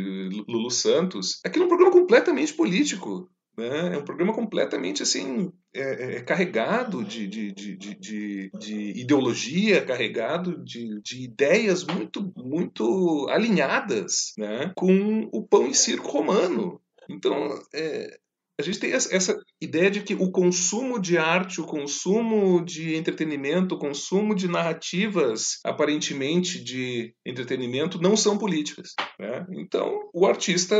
[0.47, 1.39] Lulu Santos.
[1.43, 3.29] Aquilo é um programa completamente político.
[3.57, 3.95] Né?
[3.95, 9.85] É um programa completamente assim é, é, é carregado de, de, de, de, de ideologia,
[9.85, 14.71] carregado de, de ideias muito muito alinhadas né?
[14.75, 16.81] com o pão e circo romano.
[17.09, 18.17] Então, é,
[18.59, 23.75] a gente tem essa ideia de que o consumo de arte, o consumo de entretenimento,
[23.75, 28.93] o consumo de narrativas aparentemente de entretenimento não são políticas.
[29.19, 29.45] Né?
[29.53, 30.75] Então, o artista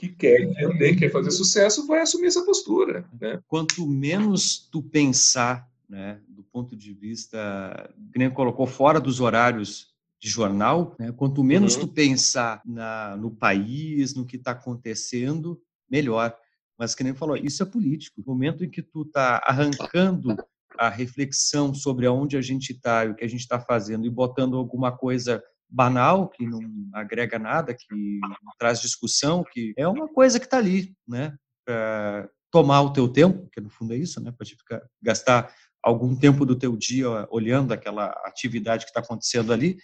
[0.00, 3.04] que quer entender, quer fazer sucesso, vai assumir essa postura.
[3.20, 3.38] Né?
[3.46, 9.90] Quanto menos tu pensar, né, do ponto de vista, que nem colocou fora dos horários
[10.18, 11.82] de jornal, né, quanto menos uhum.
[11.82, 16.34] tu pensar na, no país, no que está acontecendo, melhor.
[16.78, 18.22] Mas que nem falou, isso é político.
[18.26, 20.34] No momento em que tu está arrancando
[20.78, 24.10] a reflexão sobre aonde a gente está e o que a gente está fazendo e
[24.10, 26.60] botando alguma coisa banal que não
[26.92, 27.86] agrega nada, que
[28.20, 31.36] não traz discussão, que é uma coisa que está ali, né?
[31.64, 34.32] Para tomar o teu tempo, que no fundo é isso, né?
[34.36, 39.76] Para ficar gastar algum tempo do teu dia olhando aquela atividade que está acontecendo ali.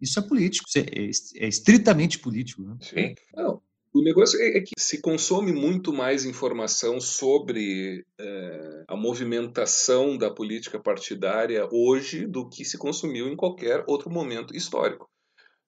[0.00, 2.62] Isso é político, é, é estritamente político.
[2.62, 2.76] Né?
[2.80, 3.14] Sim.
[3.34, 3.62] Não,
[3.94, 10.30] o negócio é, é que se consome muito mais informação sobre é, a movimentação da
[10.32, 15.08] política partidária hoje do que se consumiu em qualquer outro momento histórico.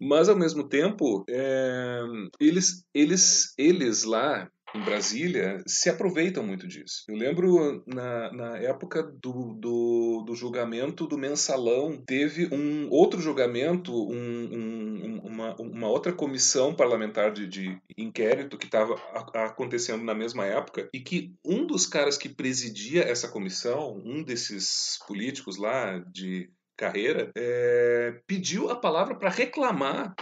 [0.01, 2.01] Mas, ao mesmo tempo, é,
[2.41, 7.05] eles, eles, eles lá em Brasília se aproveitam muito disso.
[7.09, 13.93] Eu lembro na, na época do, do, do, julgamento do mensalão, teve um outro julgamento,
[13.93, 18.95] um, um, uma, uma, outra comissão parlamentar de, de inquérito que estava
[19.35, 24.99] acontecendo na mesma época e que um dos caras que presidia essa comissão, um desses
[25.07, 30.15] políticos lá de carreira, é, pediu a palavra para reclamar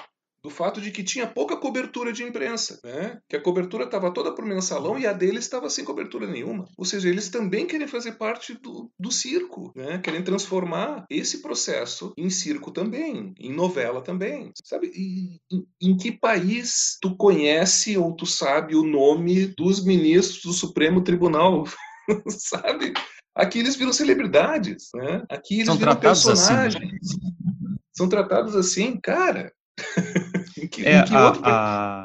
[0.45, 3.19] do fato de que tinha pouca cobertura de imprensa, né?
[3.27, 6.67] que a cobertura estava toda para o mensalão e a deles estava sem cobertura nenhuma.
[6.77, 9.99] Ou seja, eles também querem fazer parte do, do circo, né?
[10.01, 14.53] querem transformar esse processo em circo também, em novela também.
[14.63, 20.43] Sabe, e, em, em que país tu conhece ou tu sabe o nome dos ministros
[20.43, 21.65] do Supremo Tribunal?
[22.29, 22.93] sabe?
[23.35, 25.25] Aqui eles viram celebridades, né?
[25.29, 26.77] Aqui eles São viram personagens.
[27.03, 27.77] Assim, né?
[27.93, 29.53] São tratados assim, cara.
[30.57, 32.05] em que, é, em que a, outro a...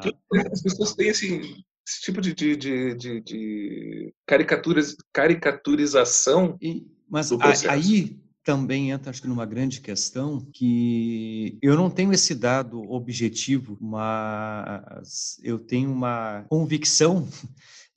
[0.52, 1.40] as pessoas têm assim,
[1.86, 7.30] esse tipo de, de, de, de, de caricaturas, caricaturização e, mas
[7.66, 13.76] aí também entra, acho que, numa grande questão que eu não tenho esse dado objetivo,
[13.80, 17.28] mas eu tenho uma convicção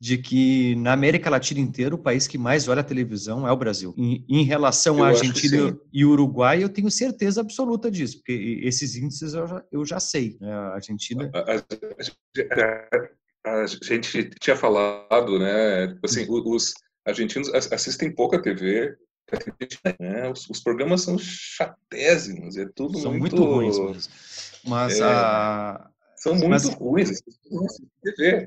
[0.03, 3.55] de que na América Latina inteira o país que mais olha a televisão é o
[3.55, 3.95] Brasil.
[3.97, 9.33] Em, em relação à Argentina e Uruguai, eu tenho certeza absoluta disso, porque esses índices
[9.33, 10.35] eu já, eu já sei.
[10.41, 10.51] Né?
[10.51, 11.31] A Argentina.
[11.33, 11.53] A,
[13.49, 15.87] a, a, gente tinha falado, né?
[15.87, 16.73] Tipo assim, os
[17.07, 18.97] argentinos assistem pouca TV.
[20.01, 20.29] Né?
[20.29, 24.13] Os, os, programas são chatésimos, é tudo são muito, muito ruins mesmo.
[24.65, 25.03] Mas é...
[25.05, 25.89] a
[26.23, 27.21] são muito Mas, ruins.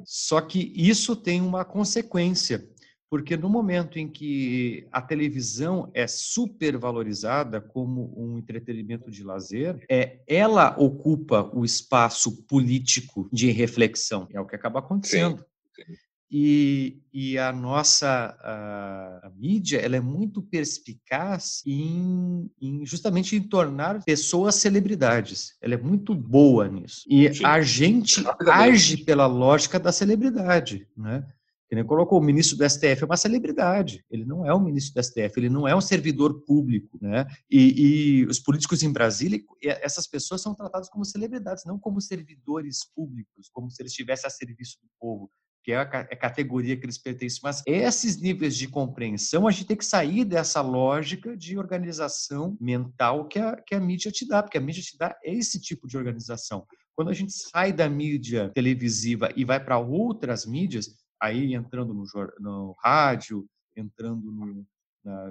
[0.06, 2.66] Só que isso tem uma consequência,
[3.10, 10.20] porque no momento em que a televisão é supervalorizada como um entretenimento de lazer, é,
[10.26, 14.26] ela ocupa o espaço político de reflexão.
[14.32, 15.44] É o que acaba acontecendo.
[15.74, 15.84] Sim.
[16.30, 23.42] E, e a nossa a, a, mídia ela é muito perspicaz em, em, justamente em
[23.42, 25.56] tornar pessoas celebridades.
[25.62, 27.02] Ela é muito boa nisso.
[27.08, 27.44] E Sim.
[27.44, 31.24] a gente age pela lógica da celebridade, né?
[31.68, 34.04] Que nem colocou, o ministro do STF é uma celebridade.
[34.08, 37.26] Ele não é um ministro do STF, ele não é um servidor público, né?
[37.50, 42.84] E, e os políticos em Brasília, essas pessoas são tratadas como celebridades, não como servidores
[42.94, 45.30] públicos, como se eles estivessem a serviço do povo
[45.66, 47.40] que é a, é a categoria que eles pertencem.
[47.42, 53.26] Mas esses níveis de compreensão, a gente tem que sair dessa lógica de organização mental
[53.26, 55.98] que a, que a mídia te dá, porque a mídia te dá esse tipo de
[55.98, 56.64] organização.
[56.94, 62.04] Quando a gente sai da mídia televisiva e vai para outras mídias, aí entrando no,
[62.38, 63.44] no rádio,
[63.74, 64.64] entrando no,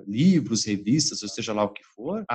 [0.05, 2.26] livros, revistas, ou seja lá o que for,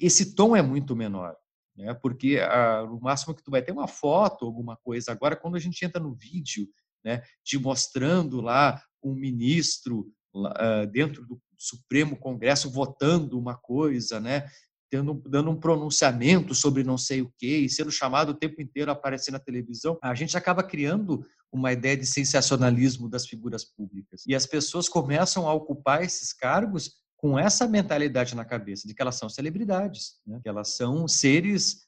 [0.00, 1.34] esse tom é muito menor.
[1.76, 1.92] Né?
[1.92, 5.10] Porque a, o máximo que tu vai ter uma foto, alguma coisa.
[5.10, 6.68] Agora, quando a gente entra no vídeo
[7.06, 14.48] né, te mostrando lá um ministro uh, dentro do Supremo Congresso votando uma coisa, né,
[14.90, 18.90] tendo, dando um pronunciamento sobre não sei o quê, e sendo chamado o tempo inteiro
[18.90, 24.24] a aparecer na televisão, a gente acaba criando uma ideia de sensacionalismo das figuras públicas.
[24.26, 29.00] E as pessoas começam a ocupar esses cargos com essa mentalidade na cabeça de que
[29.00, 30.38] elas são celebridades, né?
[30.42, 31.86] que elas são seres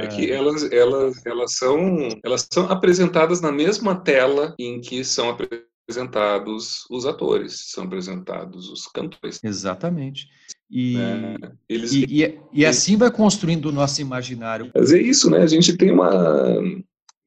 [0.00, 5.28] é que elas elas elas são elas são apresentadas na mesma tela em que são
[5.28, 9.40] apresentados os atores, são apresentados os cantores.
[9.44, 10.28] Exatamente.
[10.70, 11.36] E, é,
[11.68, 14.70] eles, e, e, e, assim vai construindo o nosso imaginário.
[14.74, 15.42] Mas é isso, né?
[15.42, 16.56] A gente tem uma,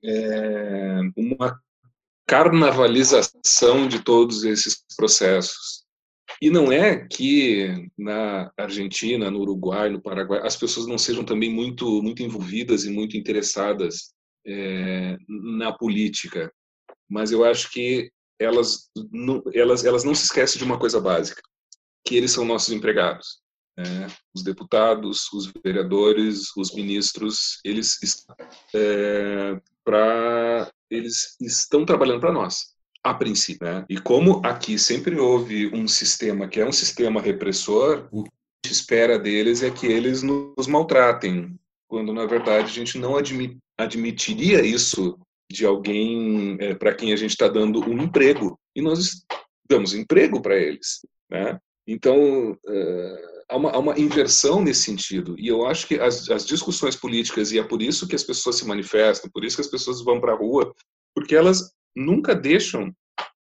[0.03, 1.59] é, uma
[2.26, 5.74] carnavalização de todos esses processos.
[6.41, 11.49] E não é que na Argentina, no Uruguai, no Paraguai, as pessoas não sejam também
[11.49, 14.13] muito, muito envolvidas e muito interessadas
[14.45, 16.51] é, na política,
[17.09, 21.41] mas eu acho que elas não, elas, elas não se esquecem de uma coisa básica,
[22.05, 23.41] que eles são nossos empregados.
[23.77, 24.07] Né?
[24.33, 27.97] Os deputados, os vereadores, os ministros, eles
[28.75, 32.74] é, para eles estão trabalhando para nós
[33.06, 33.68] a princípio.
[33.68, 33.86] Né?
[33.88, 38.68] E como aqui sempre houve um sistema que é um sistema repressor, o que a
[38.68, 41.56] gente espera deles é que eles nos maltratem,
[41.88, 45.19] quando na verdade a gente não admi admitiria isso
[45.52, 49.23] de alguém é, para quem a gente está dando um emprego e nós
[49.69, 51.60] damos emprego para eles, né?
[51.86, 56.45] Então é, há, uma, há, uma, inversão nesse sentido e eu acho que as, as
[56.45, 59.69] discussões políticas e é por isso que as pessoas se manifestam, por isso que as
[59.69, 60.73] pessoas vão para a rua,
[61.14, 62.93] porque elas nunca deixam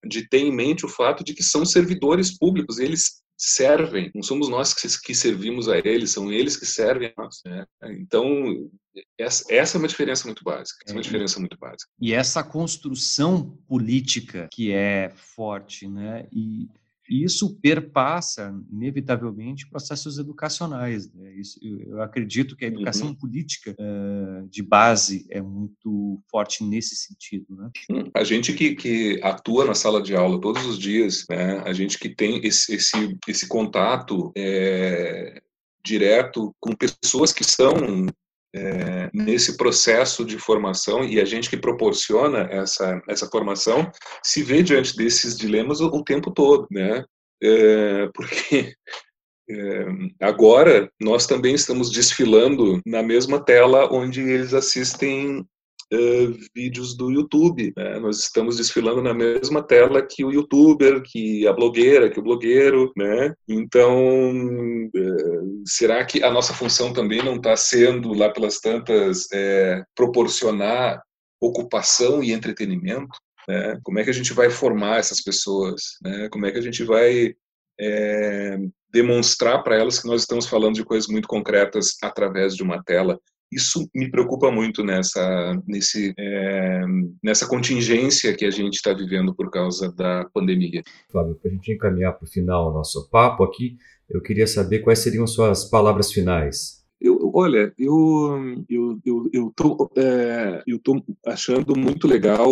[0.05, 4.49] de ter em mente o fato de que são servidores públicos, eles servem, não somos
[4.49, 7.43] nós que, servimos a eles, são eles que servem a nós.
[7.45, 7.67] Né?
[7.99, 8.71] Então,
[9.19, 10.79] essa, essa, é uma diferença muito básica.
[10.85, 11.91] Essa é uma é, diferença muito básica.
[12.01, 16.27] E essa construção política que é forte, né?
[16.33, 16.69] E
[17.09, 21.13] e isso perpassa, inevitavelmente, processos educacionais.
[21.13, 21.35] Né?
[21.35, 23.15] Isso, eu acredito que a educação uhum.
[23.15, 27.47] política uh, de base é muito forte nesse sentido.
[27.51, 27.71] Né?
[28.15, 31.63] A gente que, que atua na sala de aula todos os dias, né?
[31.65, 35.43] a gente que tem esse, esse, esse contato é,
[35.85, 38.07] direto com pessoas que são
[38.55, 43.91] é, nesse processo de formação e a gente que proporciona essa, essa formação
[44.23, 47.05] se vê diante desses dilemas o, o tempo todo, né?
[47.43, 48.75] É, porque
[49.51, 49.87] é,
[50.21, 55.47] agora nós também estamos desfilando na mesma tela onde eles assistem
[55.93, 57.73] uh, vídeos do YouTube.
[57.77, 57.99] Né?
[57.99, 62.93] Nós estamos desfilando na mesma tela que o youtuber, que a blogueira, que o blogueiro.
[62.97, 63.35] Né?
[63.49, 69.83] Então, uh, será que a nossa função também não está sendo, lá pelas tantas, é,
[69.95, 71.03] proporcionar
[71.41, 73.19] ocupação e entretenimento?
[73.49, 73.79] Né?
[73.83, 75.97] Como é que a gente vai formar essas pessoas?
[76.03, 76.29] Né?
[76.31, 77.35] Como é que a gente vai
[77.79, 78.59] é,
[78.91, 83.21] demonstrar para elas que nós estamos falando de coisas muito concretas através de uma tela
[83.51, 86.85] isso me preocupa muito nessa, nesse, é,
[87.23, 90.83] nessa contingência que a gente está vivendo por causa da pandemia.
[91.11, 93.77] Flávio, para a gente encaminhar para o final o nosso papo aqui,
[94.09, 96.85] eu queria saber quais seriam suas palavras finais.
[97.01, 102.51] Eu, olha, eu eu eu eu tô, é, eu tô achando muito legal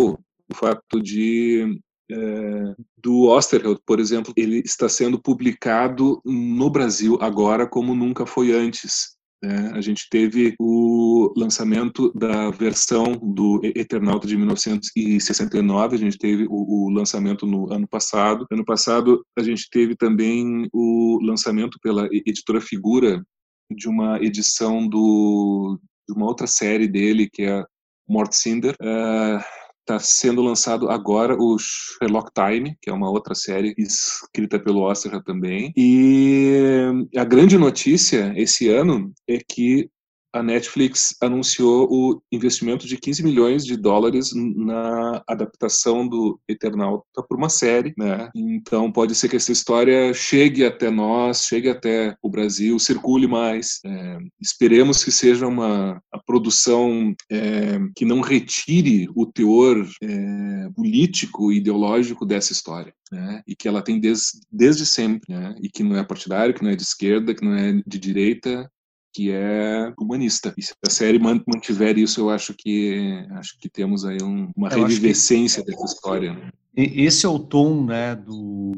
[0.50, 1.80] o fato de
[2.10, 8.52] é, do Osterheld, por exemplo, ele está sendo publicado no Brasil agora como nunca foi
[8.52, 9.13] antes.
[9.44, 9.70] Né?
[9.74, 16.86] A gente teve o lançamento da versão do Eternauta de 1969, a gente teve o,
[16.86, 18.46] o, lançamento no ano passado.
[18.50, 23.22] Ano passado, a gente teve também o lançamento pela editora Figura
[23.70, 27.64] de uma edição do, de uma outra série dele, que é
[28.08, 28.74] Mort Cinder.
[28.80, 29.42] Uh,
[29.86, 35.22] Está sendo lançado agora o Sherlock Time, que é uma outra série escrita pelo Oscar
[35.22, 35.74] também.
[35.76, 39.90] E a grande notícia esse ano é que
[40.34, 47.38] a Netflix anunciou o investimento de 15 milhões de dólares na adaptação do Eternauta por
[47.38, 48.28] uma série, né?
[48.34, 53.78] Então pode ser que essa história chegue até nós, chegue até o Brasil, circule mais.
[53.86, 61.58] É, esperemos que seja uma produção é, que não retire o teor é, político e
[61.58, 62.92] ideológico dessa história.
[63.12, 63.42] Né?
[63.46, 65.54] E que ela tem desde, desde sempre, né?
[65.62, 68.68] E que não é partidário, que não é de esquerda, que não é de direita,
[69.14, 70.52] que é humanista.
[70.58, 74.68] E se a série mantiver isso, eu acho que acho que temos aí um, uma
[74.68, 75.70] eu revivescência que...
[75.70, 76.34] dessa história.
[76.34, 76.50] Né?
[76.76, 78.72] Esse é o tom, né, do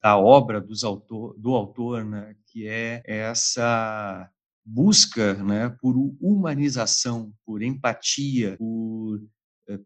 [0.00, 4.30] da obra dos autor, do autor, né, que é essa
[4.64, 9.20] busca, né, por humanização, por empatia, por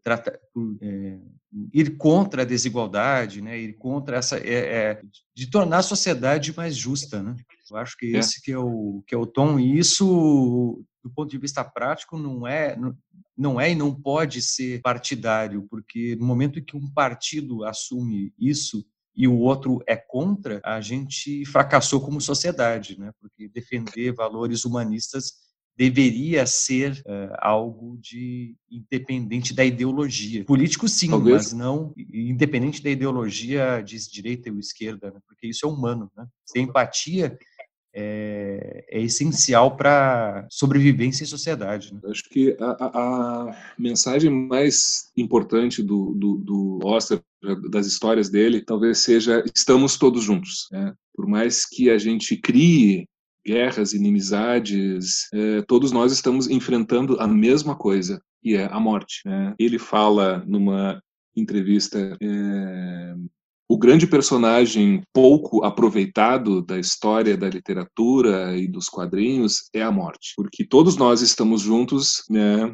[0.03, 1.17] Trata, por, é,
[1.73, 5.01] ir contra a desigualdade, né, ir contra essa, é, é,
[5.35, 7.35] de tornar a sociedade mais justa, né?
[7.69, 8.19] Eu acho que é.
[8.19, 12.17] esse que é o que é o tom e isso, do ponto de vista prático,
[12.17, 12.77] não é
[13.37, 18.33] não é e não pode ser partidário, porque no momento em que um partido assume
[18.37, 18.85] isso
[19.15, 23.11] e o outro é contra, a gente fracassou como sociedade, né?
[23.19, 25.33] Porque defender valores humanistas
[25.77, 30.45] deveria ser uh, algo de independente da ideologia.
[30.45, 31.35] Político sim, Talvez.
[31.35, 35.19] mas não independente da ideologia de direita ou esquerda, né?
[35.27, 36.11] porque isso é humano.
[36.15, 36.25] Né?
[36.53, 37.37] Ter empatia
[37.93, 41.93] é, é essencial para sobrevivência em sociedade.
[41.93, 41.99] Né?
[42.05, 47.21] Acho que a, a, mensagem mais importante do, do, do Oster,
[47.69, 50.67] das histórias dele, talvez seja estamos todos juntos.
[50.71, 50.93] Né?
[51.13, 53.07] Por mais que a gente crie
[53.45, 59.21] guerras, inimizades, é, todos nós estamos enfrentando a mesma coisa, que é a morte.
[59.25, 59.53] Né?
[59.57, 61.01] Ele fala numa
[61.35, 63.15] entrevista é,
[63.69, 70.33] o grande personagem pouco aproveitado da história da literatura e dos quadrinhos é a morte,
[70.35, 72.73] porque todos nós estamos juntos, né,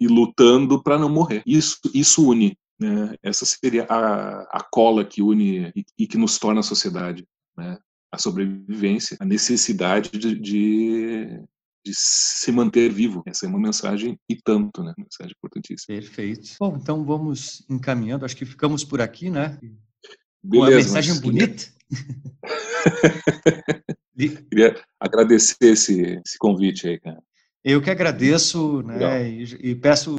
[0.00, 1.42] e lutando para não morrer.
[1.46, 3.14] Isso isso une, né?
[3.22, 7.26] Essa seria a, a cola que une e, e que nos torna a sociedade,
[7.56, 7.78] né?
[8.12, 11.40] A sobrevivência, a necessidade de, de
[11.88, 13.22] de se manter vivo.
[13.26, 14.92] Essa é uma mensagem e tanto, né?
[14.96, 15.98] Uma mensagem importantíssima.
[15.98, 16.50] Perfeito.
[16.60, 18.24] Bom, então vamos encaminhando.
[18.24, 19.58] Acho que ficamos por aqui, né?
[20.42, 21.64] Beleza, uma mensagem bonita.
[24.50, 27.22] Queria agradecer esse, esse convite aí, cara.
[27.64, 29.30] Eu que agradeço, né?
[29.30, 30.16] E, e, peço.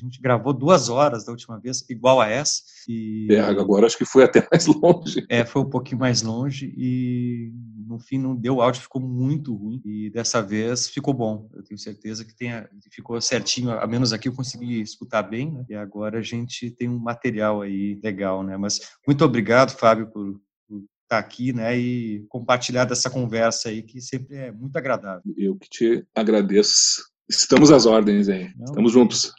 [0.00, 2.62] A gente gravou duas horas da última vez, igual a essa.
[2.88, 5.26] E, é, agora acho que foi até mais longe.
[5.28, 7.52] É, foi um pouquinho mais longe e
[7.86, 11.50] no fim não deu, o áudio ficou muito ruim e dessa vez ficou bom.
[11.52, 15.64] Eu tenho certeza que tenha, ficou certinho, a menos aqui eu consegui escutar bem, né?
[15.68, 18.56] E agora a gente tem um material aí legal, né?
[18.56, 24.00] Mas muito obrigado, Fábio, por, por estar aqui, né, e compartilhar dessa conversa aí que
[24.00, 25.22] sempre é muito agradável.
[25.36, 27.10] Eu que te agradeço.
[27.28, 28.52] Estamos às ordens aí.
[28.56, 29.32] Não, Estamos juntos.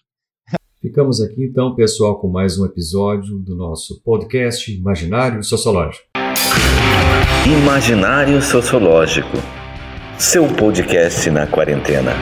[0.81, 6.07] Ficamos aqui então, pessoal, com mais um episódio do nosso podcast Imaginário Sociológico.
[7.45, 9.37] Imaginário Sociológico.
[10.17, 12.13] Seu podcast na quarentena.